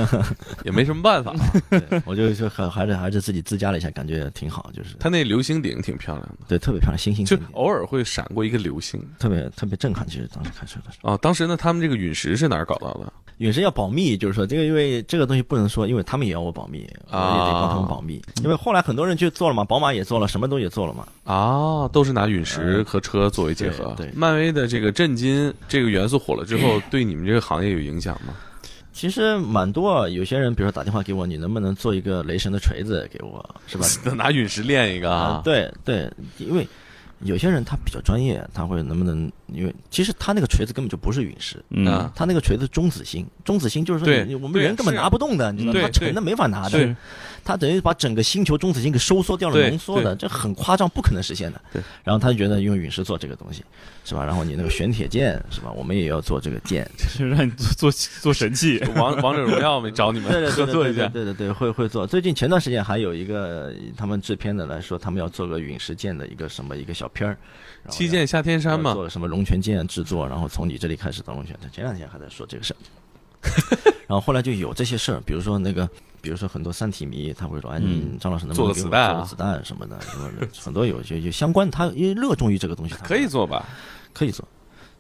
[0.65, 1.53] 也没什么办法啊。
[1.71, 10.07] 对我就就还还是还是自己自驾了一下，感觉挺好，就是它那流星顶挺漂亮的，对特别漂亮，星星就偶尔会闪过一个流星特别特别震撼。
[10.07, 11.19] 其实当时开车的时候，啊。
[11.21, 13.13] 当时呢，他们这个陨石是哪儿搞到的？
[13.39, 18.23] 陨石要保密，就是说这个因为这个东西不能说，因为他们也要我保密，我也得帮他们保密。
[18.45, 21.05] 因为后来很多人去做了嘛，宝马也做了，什么都也做了嘛。
[21.25, 23.93] 啊，都是拿陨石和车作为结合。
[23.97, 28.35] 对对漫威的这个震金这个元素火了之后， 对你们这个行业有影响吗？
[28.93, 33.87] 其实蛮多啊，有些人比如说打电话给我，你能不能做一个雷神的锤子给我，是吧？
[34.15, 35.43] 拿陨石炼一个啊？
[35.45, 36.09] 对对，
[36.39, 36.67] 因为
[37.25, 39.31] 有些人他比较专业，他会能不能？
[39.53, 45.81] 因为其实他那个锤子根本就不是陨石，嗯啊他那个锤子中子星，中子星就是说你我们人根本拿不动的，你知道吗？
[45.81, 46.79] 对沉的没法拿的
[47.45, 51.61] 是，他等于把整个星球中子星给收缩掉了，浓缩的，这很夸张，不可能实现的。
[51.73, 53.63] 对，然后他就觉得用陨石做这个东西，
[54.05, 54.25] 是吧？
[54.25, 55.71] 然后你那个玄铁剑，是吧？
[55.73, 58.79] 我们也要做这个剑，就是让你做做做神器。
[58.97, 61.09] 王王者荣耀没找你们 对对合对对对作一下？
[61.09, 62.07] 对对对，会会做。
[62.07, 67.37] 最近前段时间还有一个他们制片的来说，他们要做个陨石剑的一个什么一个小片儿，
[67.83, 71.55] 然后七剑下天山嘛，做什么龙泉剑制作，然后从你这里开始到龙泉。
[71.73, 72.81] 前两天还在说这个事儿，
[74.07, 75.89] 然后后来就有这些事儿，比如说那个，
[76.25, 77.79] 比如说很多三体迷他会说，哎，
[78.19, 83.67] 张老师能不做能给我个子弹啊做个子弹什么的，什么的，很多有些就相关，他因为热衷于这个东西， 可以做吧？
[84.15, 84.43] 可以做。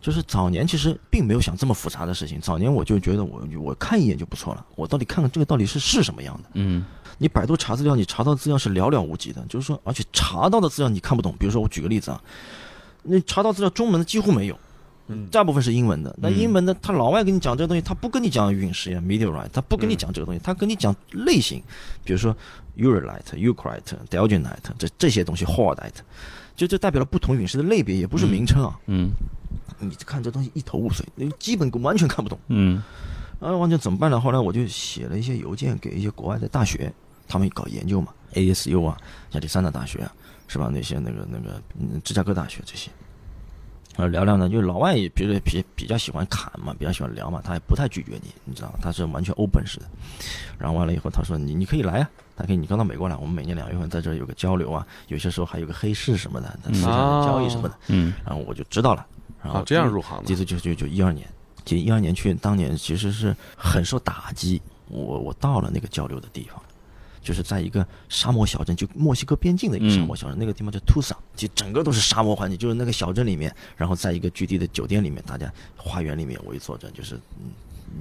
[0.03, 6.51] 就是早年其实并没有想这么复杂的事情，早年我就觉得我我看一眼就不错了，我到底看看这个到底是是什么样的。
[6.53, 6.85] 嗯
[7.17, 11.35] 你百度查资料，你查到资料是寥寥无几的，就是说，而且查到的资料你看不懂。
[11.39, 12.21] 比如说，我举个例子啊，
[13.03, 14.59] 你查到资料中文的几乎没有，
[15.09, 16.15] 嗯大部分是英文的。
[16.21, 21.63] 那嗯英文的，他老外跟你讲这个东西，他不跟你讲陨石呀 meteorite，他不跟你讲这个东西，他跟你讲类型，
[22.05, 22.37] 比如说
[22.77, 23.81] uralite、eucrite、
[24.11, 26.05] delgenite 这这些东西 h o r d i t e
[26.57, 28.79] 就这代表了不同陨石的类别，也不是名称啊。
[28.87, 29.11] 嗯
[29.81, 32.39] 你看这东西一头雾水，你基本完全看不懂。
[32.49, 32.83] 嗯
[33.41, 34.19] 啊，完全怎么办呢？
[34.21, 36.91] 后来我就写了一些邮件给一些国外的大学，
[37.29, 38.97] 他们搞研究嘛，ASU 啊，
[39.33, 40.13] 亚历山大大学啊，
[40.47, 40.71] 是吧？
[40.73, 42.91] 那些那个那个嗯芝加哥大学这些，
[43.97, 48.79] 呃，聊聊呢，就是老外也比较比比较喜欢侃嘛，比较喜欢聊嘛，他也不太拒绝你，你知道吗？
[48.83, 49.87] 他是完全 open 式的。
[50.59, 59.07] 然后完了以后，他说你你可以来啊，他可以你刚到美国来，我们每年两月份在这儿有个交流啊，有些时候还有个黑市什么的，私下的交易什么的，嗯然后我就知道了。
[59.43, 61.29] 然后啊，这样入行的这次就就就一二年，
[61.65, 64.61] 其实一二年去，当年其实是很受打击。
[64.89, 66.61] 我我到了那个交流的地方，
[67.25, 77.51] 就是在一个沙漠小镇，就墨西哥边境的一个沙漠小镇，那个地方叫图萨，其实整个都是沙漠环境，就是那个小镇里面，然后在一个居地的酒店里面，大家花园里面围坐着，就是嗯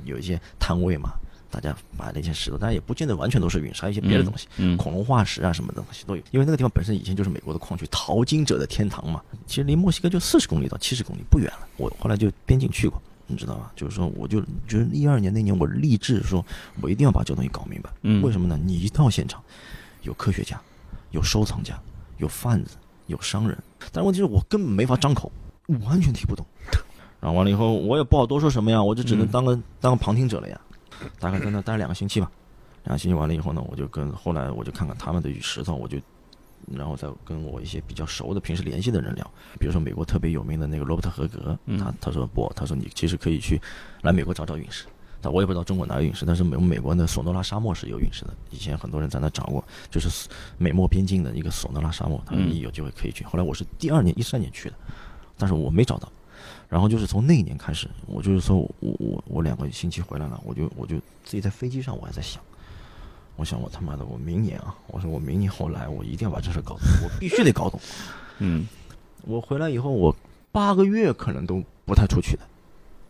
[0.06, 1.14] 有一些摊位嘛，
[1.50, 4.48] 大家摆了一些石头，但也不见得完全都是陨石，还有一些别的东西。
[4.58, 9.22] 嗯恐龙化石啊什么的东西都有，因为那个地方本身以前就是美国的矿区淘金者的天堂嘛。
[9.48, 11.68] 其实离墨西哥就四十公里到七十公里不远了。
[11.78, 13.02] 我后来就边境去过，
[13.34, 13.72] 你知道吧？
[13.76, 16.46] 就是说，我就觉得一二年那年我立志说，
[16.82, 17.90] 我一定要把这个东西搞明白。
[18.04, 18.58] 嗯为什么呢？
[18.64, 19.44] 你一到现场，
[20.04, 20.62] 有科学家，
[21.12, 21.78] 有收藏家，
[22.18, 22.78] 有贩子，
[23.08, 23.58] 有商人，
[23.92, 25.32] 但是问题是我根本没法张口，
[25.66, 26.46] 我完全听不懂。
[27.20, 30.60] 然后完了以后，我也不好多说什么呀，我就只能嗯当个、当个旁听者了呀。
[31.20, 32.32] 大概在那待两个星期吧。
[32.84, 35.98] 两个星期完了以后呢，我就跟后来我就看看他们的石头，我就
[36.72, 43.60] 然后再跟我一些比较熟的、平时联系的人聊，比如说美国特别有名的那个罗伯特·合格，嗯他他说不，他说你其实可以去
[44.02, 44.86] 来美国找找陨石。
[45.22, 48.34] 但我也不知道中国哪有陨石，但是美美国的索诺拉沙漠是有陨石的。
[48.50, 53.24] 以前很多人在那找过，就是美墨边境的一个索诺拉沙漠，他说嗯你有机会可以去。
[53.24, 54.76] 后来我是第二年一三年去的，
[55.38, 56.12] 但是我没找到。
[56.68, 62.44] 然后就是从那一年开始，我就是说我我我我两个星期回来了，我就我就自己在飞机上我还在想，
[63.36, 67.80] 我想我他妈的我明年啊，我说我明年后来我一定要把这事搞懂，我必须得搞懂。
[68.40, 68.68] 嗯
[69.24, 70.16] 我回来以后，我
[70.52, 72.44] 八个月可能都不太出去的，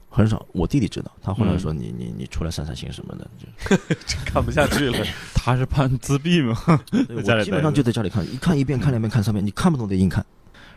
[0.10, 0.46] 很少。
[0.52, 3.28] 我弟弟知道，他后来说你你你出来散散心什么的，
[4.06, 5.06] 就 看不下去了。
[5.34, 6.56] 他是怕自闭吗？
[7.10, 10.24] 我基本上就在家里看，一看一遍，看两遍，看三遍，你看不懂得硬看。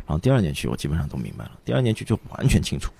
[0.06, 1.52] 然后第二年去，我基本上都明白了。
[1.64, 2.90] 第二年去就完全清楚，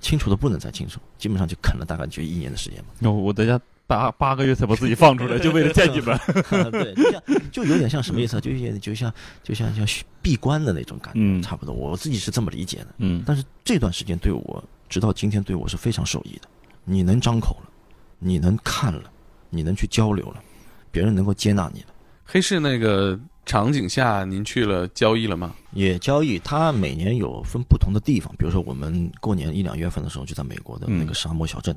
[0.00, 3.10] 清楚的不能再清楚，基本上就啃了大概就一年的时间嘛。
[3.10, 6.18] 哦，我在家八八个月才把自己放出来，就为了见你们。
[6.70, 8.40] 对，就像就有点像什么意思啊？
[8.40, 9.12] 就有点就像
[9.42, 9.86] 就像像
[10.20, 11.74] 闭关的那种感觉，嗯差不多。
[11.74, 12.86] 我自己是这么理解的。
[12.98, 16.48] 嗯但是这段时间对我，直到今天对我是非常受益的。
[16.84, 17.70] 你能张口了，
[18.18, 19.04] 你能看了，
[19.50, 20.42] 你能去交流了，
[20.90, 21.86] 别人能够接纳你了。
[22.24, 25.54] 黑市那个场景下，您去了交易了吗？
[25.72, 31.76] 也交易，它每年有分不同的地方，比如说我们过年一两月份的时候就在美国的那个沙漠小镇，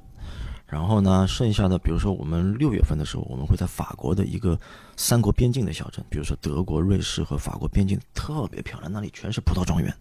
[0.67, 4.59] 然后呢，剩下的比如说我们六月份的时候，我们会在法国的一个
[4.97, 9.93] 三国边境的小镇，比如说德国、瑞士和法国边境，特别漂亮，那里全是葡萄庄园。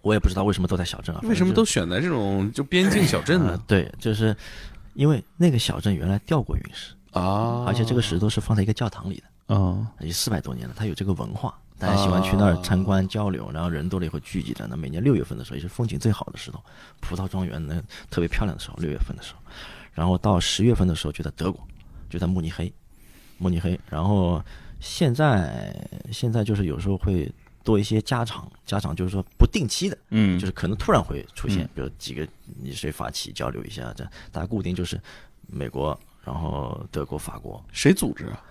[0.00, 3.50] 我也不知道为什么都在小镇啊，为什么都选在这种就边境小镇呢？
[3.50, 4.34] 呃 对，就是
[4.94, 14.76] 因为那个小镇原来掉过陨石，啊，而且这个石头是放在一个教堂里的，啊，已经四百多年了，它有这个文化，大家喜欢去那儿参观交流，然后人多了也会聚集在那。
[14.76, 16.60] 每年六月份的时候也是风景最好的时候，
[17.00, 19.40] 葡萄庄园呢特别漂亮的时候，六月份的时候，
[19.92, 21.66] 然后到十月份的时候就在德国，
[22.08, 22.72] 就在慕尼黑，
[23.38, 24.42] 慕尼黑，然后
[24.80, 25.74] 现在
[26.10, 27.30] 现在就是有时候会
[27.62, 32.26] 多一些家常，家常就是说不定期的，嗯，就是可能突然会出现嗯，比如几个
[32.60, 35.00] 你谁发起交流一下，这样大家固定就是
[35.46, 38.42] 美国，然后德国、法国，谁组织啊？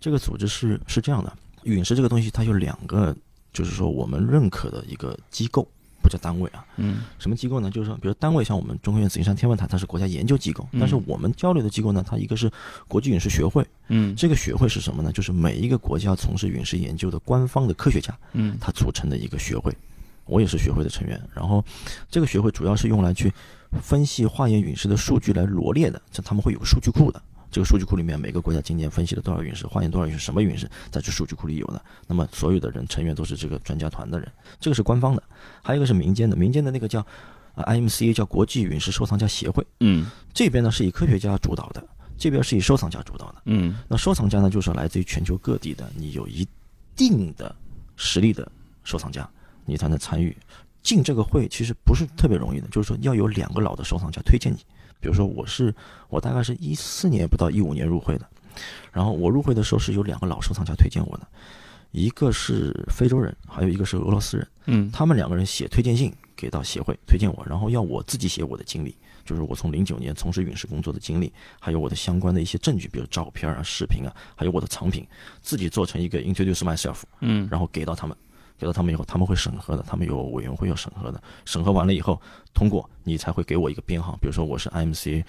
[0.00, 1.32] 这个组织是是这样的，
[1.64, 3.14] 陨石这个东西它有两个，
[3.52, 5.68] 就是说我们认可的一个机构，
[6.08, 6.64] 不叫单位啊。
[6.76, 7.70] 嗯什么机构呢？
[7.70, 12.50] 就是说，比如单位像我们中科院紫金山天文台，它是国家研究机构，嗯但是我们交流的机构呢，它一个是
[12.86, 15.12] 国际陨石学会，嗯这个学会是什么呢？
[15.12, 19.72] 就是每一个国家从事陨石研究的官方的科学家，嗯它组成的一个学会。
[20.24, 21.64] 我也是学会的成员，然后
[22.10, 23.32] 这个学会主要是用来去
[23.80, 27.22] 分析化验陨石的数据来罗列的，这他们会有数据库的。
[27.50, 31.82] 这个数据库里面每个国家今年分析了多少陨石，化验多少陨石，什么陨石，在这数据库里有的。
[32.06, 34.30] 那么所有的人成员都是这个专家团的人，
[34.60, 35.22] 这个是官方的，
[35.62, 37.04] 还有一个是民间的，民间的那个叫
[37.54, 41.82] 呃 IMCA 叫国际陨石收藏家协会，嗯这边呢是以科学家主导的，
[42.18, 43.42] 这边是以收藏家主导的。
[43.46, 46.46] 嗯那收藏家呢，就是来自于全球各地的，你有一
[46.94, 47.54] 定的
[47.96, 48.50] 实力的
[48.84, 49.28] 收藏家，
[49.64, 50.36] 你才能参与。
[50.82, 54.58] 进这个会其实不是特别容易的，就是说要有两个老的收藏家推荐你。
[55.00, 55.74] 比如说我是
[56.08, 58.28] 我大概是一四年不到一五年入会的，
[58.92, 61.26] 然后我入会的时候是有两个老收藏家推荐我的，
[61.92, 64.48] 一个是非洲人，还有一个是俄罗斯人。
[64.66, 64.90] 嗯。
[64.92, 68.94] 他们两个人写推荐信给到协会推荐我，然后要我自己写我的经历，
[69.24, 75.06] 就是我从零九年从事陨石工作的经历，还有我的相关的一些证据，比如照片啊、视频啊，还有我的藏品，
[75.40, 77.48] 自己做成一个 introduce myself，嗯。
[77.50, 78.16] 然后给到他们，
[78.58, 82.20] 给到他们以后，他们会审核的，他们有委员会要审核的，审核完了以后
[82.52, 85.24] 通过，你才会给我一个编号，比如说我是 IMC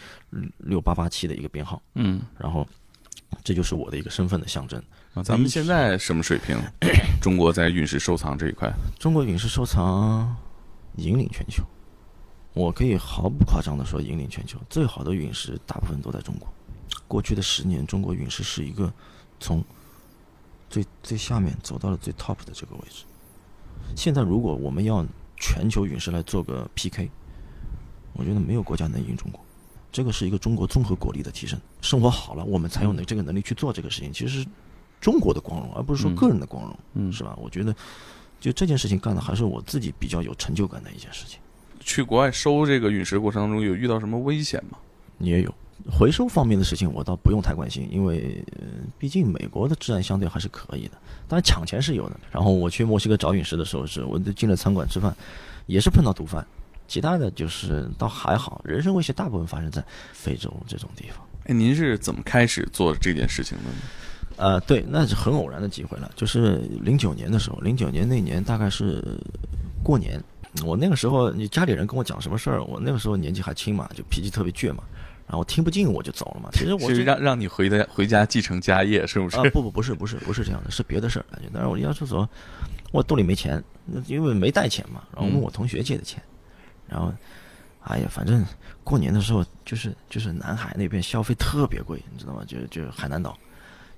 [0.57, 2.67] 六八八七的一个编号，嗯然后
[3.43, 4.81] 这就是我的一个身份的象征。
[5.13, 6.57] 啊咱们现在什么水平？
[7.21, 10.35] 中国在陨石收藏这一块，中国陨石收藏
[10.95, 11.63] 引领全球，
[12.53, 14.59] 我可以毫不夸张的说引领全球。
[14.69, 16.47] 最好的陨石大部分都在中国。
[17.07, 18.91] 过去的十年，中国陨石是一个
[19.39, 19.63] 从
[20.69, 23.03] 最最下面走到了最 top 的这个位置。
[23.95, 25.05] 现在如果我们要
[25.37, 27.09] 全球陨石来做个 PK，
[28.13, 29.39] 我觉得没有国家能赢中国。
[29.91, 34.13] 这个是一个中国综合国力的提升，生活好了，我们才有能这个能力去做这个事情。
[34.13, 34.45] 其实
[35.01, 36.79] 中国的光荣，而不是说嗯个人的光荣。
[36.93, 37.35] 嗯是吧？
[37.41, 37.75] 我觉得，
[38.39, 41.39] 就这件事情干的还是我自己比较有成就感的一件事情。
[41.79, 44.77] 去国外收这个陨石过程当中有遇到什么危险吗？
[45.17, 45.53] 你也有
[45.87, 48.67] 回收方面的事情，我倒不用太关心，因为、呃、
[48.97, 50.97] 毕竟美国的治安相对还是可以的。
[51.27, 52.19] 当然抢钱是有的。
[52.31, 55.15] 然后我去墨西哥找陨石的时候是，我就进了餐馆吃饭，
[55.67, 56.45] 也是碰到毒贩。
[56.87, 61.23] 其他的就是倒还好，人身威胁大部分发生在非洲这种地方。
[61.45, 63.75] 哎，您是怎么开始做这件事情的呢？
[64.37, 66.09] 呃，对，那是很偶然的机会了。
[66.15, 69.03] 就是零九年的时候，零九年那年大概是
[69.83, 70.19] 过年，
[70.65, 74.83] 我那个时候你家里人跟我讲什么事儿，我那个时候年纪还轻嘛，就脾气特别倔嘛，
[75.29, 76.49] 然后听不进我就走了嘛。
[76.57, 79.37] 其实我是这让让你回的回家继承家业，是不是？
[79.37, 81.47] 啊不不不是不是不是这样的，是别的事儿感觉。
[81.53, 82.27] 但是我要是说，
[82.91, 83.63] 我兜里没钱，
[84.07, 86.19] 因为没带钱嘛，然后问我同学借的钱，
[86.87, 87.13] 然后，
[87.81, 88.43] 哎呀，反正
[88.83, 92.43] 过年的时候就是就是南海那边消费特别贵，你知道吗？
[92.47, 93.37] 就就海南岛，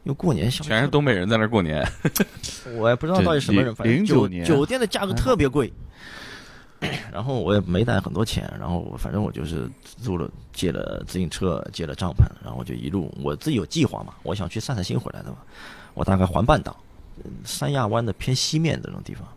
[0.03, 1.87] 因为过年消费全是东北人在那儿过年，
[2.75, 5.71] 我也不知道到底什么人，这反正09酒年酒店的价格特别贵。
[7.11, 15.37] 然后我也没带很多钱，然后反正我就是租了借了自行车，借了帐篷，然后我就一路我自己有计划嘛，我想去散散心回来的嘛。
[15.93, 16.75] 我大概环半岛，
[17.23, 19.27] 嗯三亚湾的偏西面这种地方。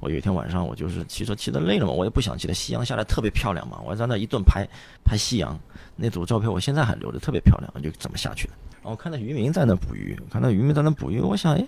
[0.00, 4.68] 我有一天晚上，我就是骑车骑得累了嘛，我也不想骑了，夕阳下来特别漂亮嘛，我在那一顿拍
[5.02, 5.58] 拍夕阳，
[5.96, 8.52] 那组照片我现在还留着，特别漂亮，我就怎么下去的。
[8.82, 11.66] 然后看到渔民在那捕鱼，看到渔民在那捕鱼，我想，哎，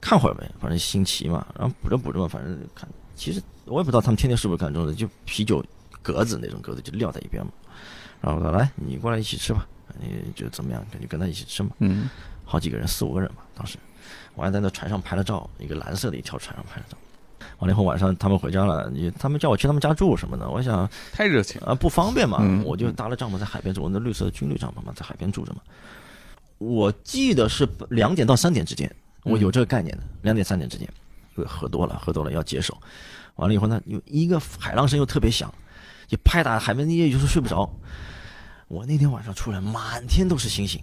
[0.00, 1.44] 看会儿呗，反正新奇嘛。
[1.58, 5.64] 然后捕着捕着嘛，反正看，其实我也不知道他们天天是不是干这种的，就啤酒
[6.02, 7.50] 格子那种格子就撂在一边嘛。
[8.20, 9.66] 然后我说来，你过来一起吃吧，
[9.98, 11.70] 你就怎么样，就跟他一起吃嘛。
[11.80, 12.08] 嗯
[12.44, 13.76] 好几个人，四五个人吧，当时
[14.34, 16.96] 我还在那船上拍了照，一个蓝色的一条船上拍了照。
[17.58, 21.60] 完了以后晚上他们回家了，你他们叫我去他们家住什么的，我想太热情。
[21.62, 25.60] 啊不方便嘛，嗯我就搭了帐篷在海边住，我那绿色的军绿帐篷嘛，在海边住着嘛。
[26.58, 28.90] 我记得是两点到三点之间，
[29.24, 30.88] 我有这个概念的，两点三点之间，
[31.44, 32.76] 喝多了，喝多了要解手。
[33.34, 35.52] 完了以后呢，有一个海浪声又特别响，
[36.06, 37.70] 就拍打海面，你也就是睡不着。
[38.68, 40.82] 我那天晚上出来，满天都是星星。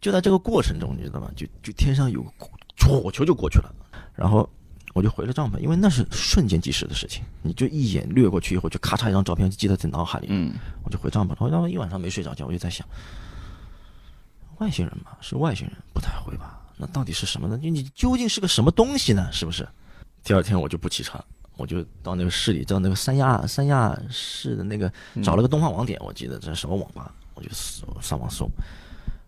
[0.00, 1.30] 就在这个过程中，你知道吗？
[1.36, 2.30] 就就天上有个
[2.78, 3.74] 火球就过去了，
[4.14, 4.48] 然后
[4.94, 10.26] 我就回了帐篷，因为那是瞬间即逝的事情，你就一眼掠过去以后，就咔嚓一张照片就记在在脑海里。
[10.30, 12.86] 嗯我就回帐篷，然后一晚上没睡着觉，我就在想，
[14.58, 16.60] 外星人嘛，是外星人，不太会吧？
[16.80, 17.58] 那到底是什么呢？
[17.58, 19.30] 就你究竟是个什么东西呢？
[19.30, 19.68] 是不是？
[20.24, 21.22] 第二天我就不骑车，
[21.56, 24.90] 我就到那个市里，到那个三亚三亚市的那个
[25.22, 28.50] 找了个东方网点，我记得这是什么网吧，我就搜上网搜，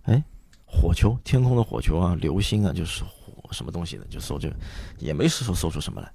[0.05, 0.23] 哎，
[0.65, 4.57] 火球，天空的火球啊，流星啊，就是火什么东西的，就搜这个，
[4.99, 6.13] 也没搜搜出什么来。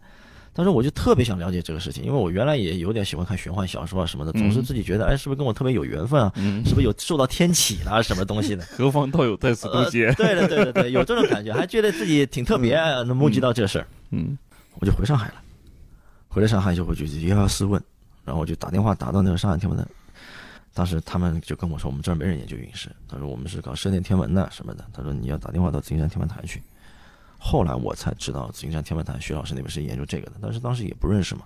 [0.58, 6.34] 但是我就特别想了解这个事情，因为我原来也有点喜欢看玄幻小说啊什么的，总是自己觉得，哎，是不是跟我特别有缘分啊？
[6.36, 8.66] 嗯，是不是有受到天启啦、什么东西的？
[8.76, 10.34] 何方道友在此勾结对？
[10.34, 14.36] 对的，对的，对，有这种感觉，还觉得自己挺特别，能目击到这事儿，嗯
[14.80, 15.36] 我就回上海了。
[16.28, 17.80] 回了上海就回去幺幺四问，
[18.26, 19.86] 然后我就打电话打到那个上海天文台，
[20.74, 26.62] 当时他们就跟我说，我们这儿没人研究陨石，他说我们是搞射电天文的什么的，他说你要打电话到紫金山天文台去。
[27.38, 31.42] 后来我才知道紫金山天文台徐老师那边是研究这个的，但是当时也不认识嘛。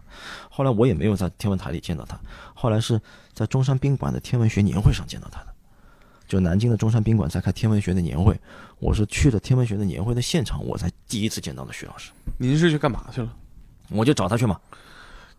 [0.50, 2.20] 后来我也没有在天文台里见到他，
[2.54, 3.00] 后来是
[3.34, 5.48] 在中山宾馆的天文学年会上见到他的。
[6.28, 8.40] 就南京的中山宾馆在开天文学的年会，
[8.80, 13.30] 我是去了天文学的年会的现场，我才第一次见到的徐老师，您是去干嘛去了？
[13.90, 14.58] 我就找他去嘛。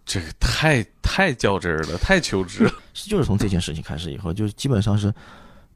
[0.04, 2.72] 这个太太较真儿了，太求知了。
[2.92, 5.14] 是就是从这件事情开始以后，就是基本上是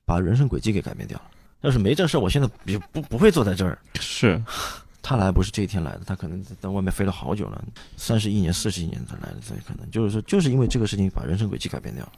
[0.05, 1.25] 把人生轨迹给改变掉了。
[1.63, 3.79] 要是没这事儿，我现在也不不会坐在这儿。
[4.01, 4.41] 是
[5.03, 7.65] 他来不是这一天来的，他可能在在外面飞了好久了，
[7.97, 12.13] 三十一年、四十一年才来的，所以可能就是说，就是因为这个事情把人生轨迹改变掉了。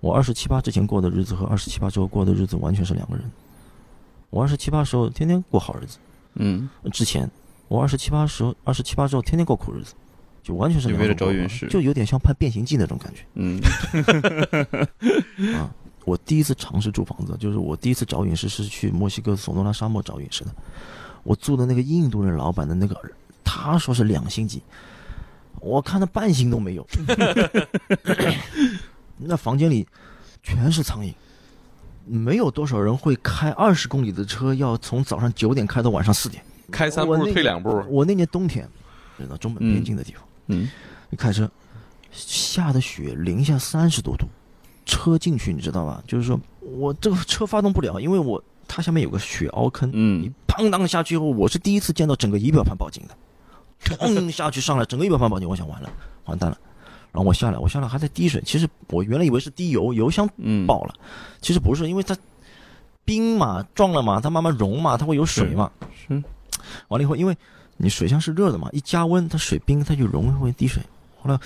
[0.00, 3.24] 我二十七八之前过的日子和二十七八之后过的日子完全是两个人。
[4.30, 5.98] 我二十七八时候天天过好日子，
[6.34, 7.30] 嗯之前
[7.68, 9.94] 我二十七八时候二十七八之后天天过苦日子，
[10.42, 13.24] 就完全是就为了两种过法找陨石就有点像拍变形记那种感觉。
[13.34, 13.60] 嗯
[15.54, 15.70] 啊，
[16.08, 20.54] 我第一次尝试住房子，就是我第一次找陨石是去墨西哥索诺拉沙漠找陨石的。
[21.22, 22.98] 我住的那个印度人老板的那个，
[23.44, 24.62] 他说是两星级，
[25.60, 26.86] 我看他半星都没有。
[29.18, 29.86] 那房间里
[30.42, 31.12] 全是苍蝇，
[32.06, 36.42] 没有多少人会开二十公里的车，要从早上九点开到晚上四点。
[36.70, 38.66] 开三步退两步，我那年冬天，
[39.18, 40.22] 知道中本边境的地方。
[40.46, 40.70] 嗯
[41.10, 41.50] 你开车，
[42.10, 44.26] 下的雪零下三十多度，
[44.88, 46.02] 车进去你知道吧？
[46.08, 53.14] 就是说我这个车发动不了，因为我它下面有个雪凹坑，嗯你嗯砰当下去以后，我是第一次见到整个仪表盘报警的，
[53.96, 55.88] 砰下去上来，整个仪表盘报警，我想完了，
[56.24, 56.58] 完蛋了。
[57.12, 60.94] 然后我下来，我下来还在滴水，其实我原来以为是滴油，油箱嗯爆了，
[61.40, 62.16] 其实不是，因为它
[63.04, 65.70] 冰嘛撞了嘛，它慢慢融嘛，它会有水嘛。
[66.08, 66.22] 嗯
[66.88, 67.36] 完了以后，因为
[67.78, 70.82] 你水箱是热的嘛，一加温它水冰，它就融会滴水。
[71.20, 71.38] 后来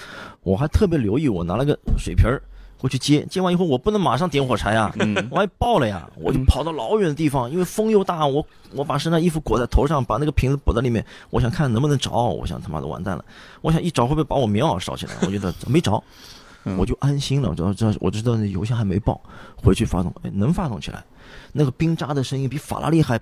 [0.43, 2.43] 我还特别留意，我拿了个水瓶儿
[2.83, 5.15] 过去接，接完以后我不能马上点火柴呀，嗯。
[5.31, 13.25] 万一爆了呀，我就跑到老远的地方，因为风又大，我我把身上衣服裹在头上，把那个瓶子裹在里面，我想看能不能着，我想他妈的完蛋了，
[13.61, 15.13] 我想一着会不会把我棉袄烧起来？
[15.23, 16.03] 我觉得没着，
[16.67, 16.77] 嗯。
[16.77, 19.21] 我就安心了，我知道知道我知道那油箱还没爆，
[19.55, 21.05] 回去发动，哎，能发动起来，
[21.53, 23.17] 那个冰渣的声音比法拉利还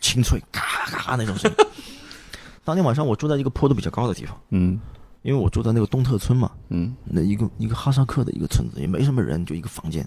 [0.00, 1.66] 清脆，咔咔那种声音。
[2.64, 4.80] 当天晚上我住在一个坡度比较高的地方，嗯
[5.26, 10.06] 因为我住在那个东特村嘛，嗯那一个一个哈萨克的一个村子，也没什么人，就一个房间。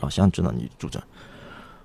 [0.00, 1.04] 老乡知道你住这儿，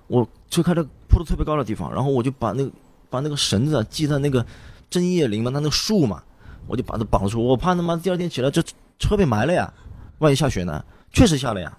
[0.08, 2.72] 我车开到坡度特别高的地方，然后我就把那个
[3.10, 4.46] 把那个绳子啊系在那个
[4.90, 6.24] 针叶林嘛，它那个树嘛，
[6.66, 8.64] 我就把它绑住，我怕他妈第二天起来这
[9.00, 9.74] 车被埋了呀，
[10.20, 10.82] 万一下雪呢？
[11.12, 11.78] 确实下了呀，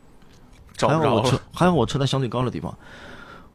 [0.74, 1.40] 找不着了还好我车。
[1.54, 2.76] 还好我车在相对高的地方，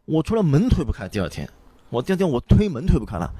[0.06, 1.08] 我出来门推不开。
[1.08, 1.48] 第二天，
[1.92, 3.32] 我第二天我推门推不开了，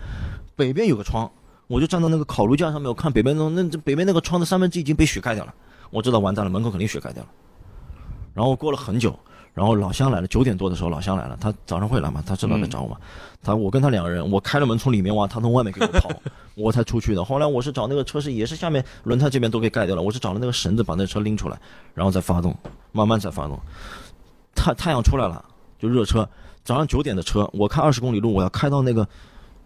[0.56, 1.32] 北边有个窗，
[1.68, 5.54] 我就站到那个烤炉架上面，我看北边那那这北边那个窗的三分之一已经被雪盖掉了，
[5.90, 7.30] 我知道完蛋了，门口肯定雪盖掉了。
[8.34, 9.18] 然后过了很久，
[9.54, 12.98] 然后老乡来了，九点多的时候老乡来了，他早上会来嘛，他知道在找我嘛，
[13.42, 16.10] 他我跟他两个人，我开了门从里面挖，他从外面给我跑，
[16.54, 17.24] 我才出去的。
[17.24, 21.58] 后来我是找那个车是也是下面轮胎这边都给盖掉了，我是找了那个绳子把那车拎出来，
[21.94, 22.56] 然后再发动，
[22.92, 23.58] 慢慢再发动。
[24.54, 25.44] 太太阳出来了，
[25.80, 26.28] 就热车。
[26.64, 29.08] 早上九点的车，我开二十公里路，我要开到那个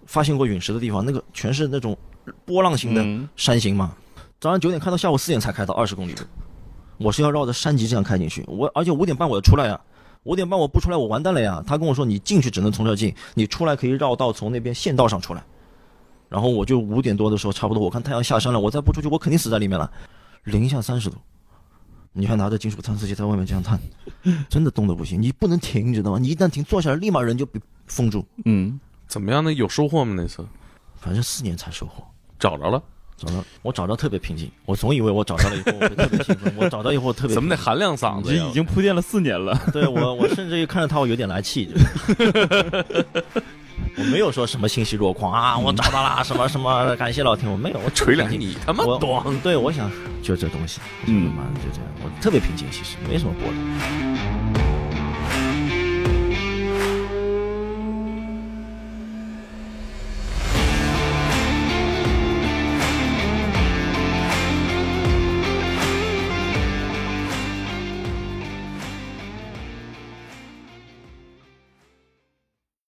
[0.09, 1.95] 发现过陨石的地方，那个全是那种
[2.43, 3.95] 波浪形的嗯山形嘛。
[4.39, 6.21] 早上九点开到下午四点才开到二十公里路，
[6.97, 8.43] 我是要绕着山脊这样开进去。
[8.47, 9.79] 我而且五点半我要出来呀，
[10.23, 11.63] 五点半我不出来我完蛋了呀。
[11.67, 15.43] 他跟我说你进去只能从这儿进，你出来可以绕道从那边县道上出来。
[16.27, 19.91] 然后我就五点多的时候，差不多我看太阳下山了，我再不出去我肯定死在里面了，
[20.45, 21.17] 零下三十度。
[22.13, 23.79] 你还拿着金属探测器在外面这样探，
[24.49, 25.21] 真的冻得不行。
[25.21, 26.17] 你不能停，你知道吗？
[26.17, 28.25] 你一旦停，坐下来立马人就被封住。
[28.45, 28.79] 嗯
[29.09, 29.51] 怎么样呢？
[29.51, 30.13] 有收获吗？
[30.15, 30.45] 那次
[31.01, 32.03] 反正四年才收获，
[32.37, 32.81] 找着了，
[33.17, 34.49] 找着，我找到特别平静。
[34.65, 38.51] 我总以为我找到了以后我会特别兴奋，我找到以后特别怎么得平静含量嗓子已？
[38.53, 39.59] 经铺垫了四年了。
[39.73, 41.73] 对我，我甚至于看着他，我有点来气。
[43.97, 49.25] 我没有说什么欣喜若狂啊，我找到了什么什么，感谢老天，我没有，我锤两平静你他妈我多！
[49.41, 49.91] 对，我想
[50.21, 54.38] 就这东西，嗯妈的就这样，我特别平静，其实没什么波澜。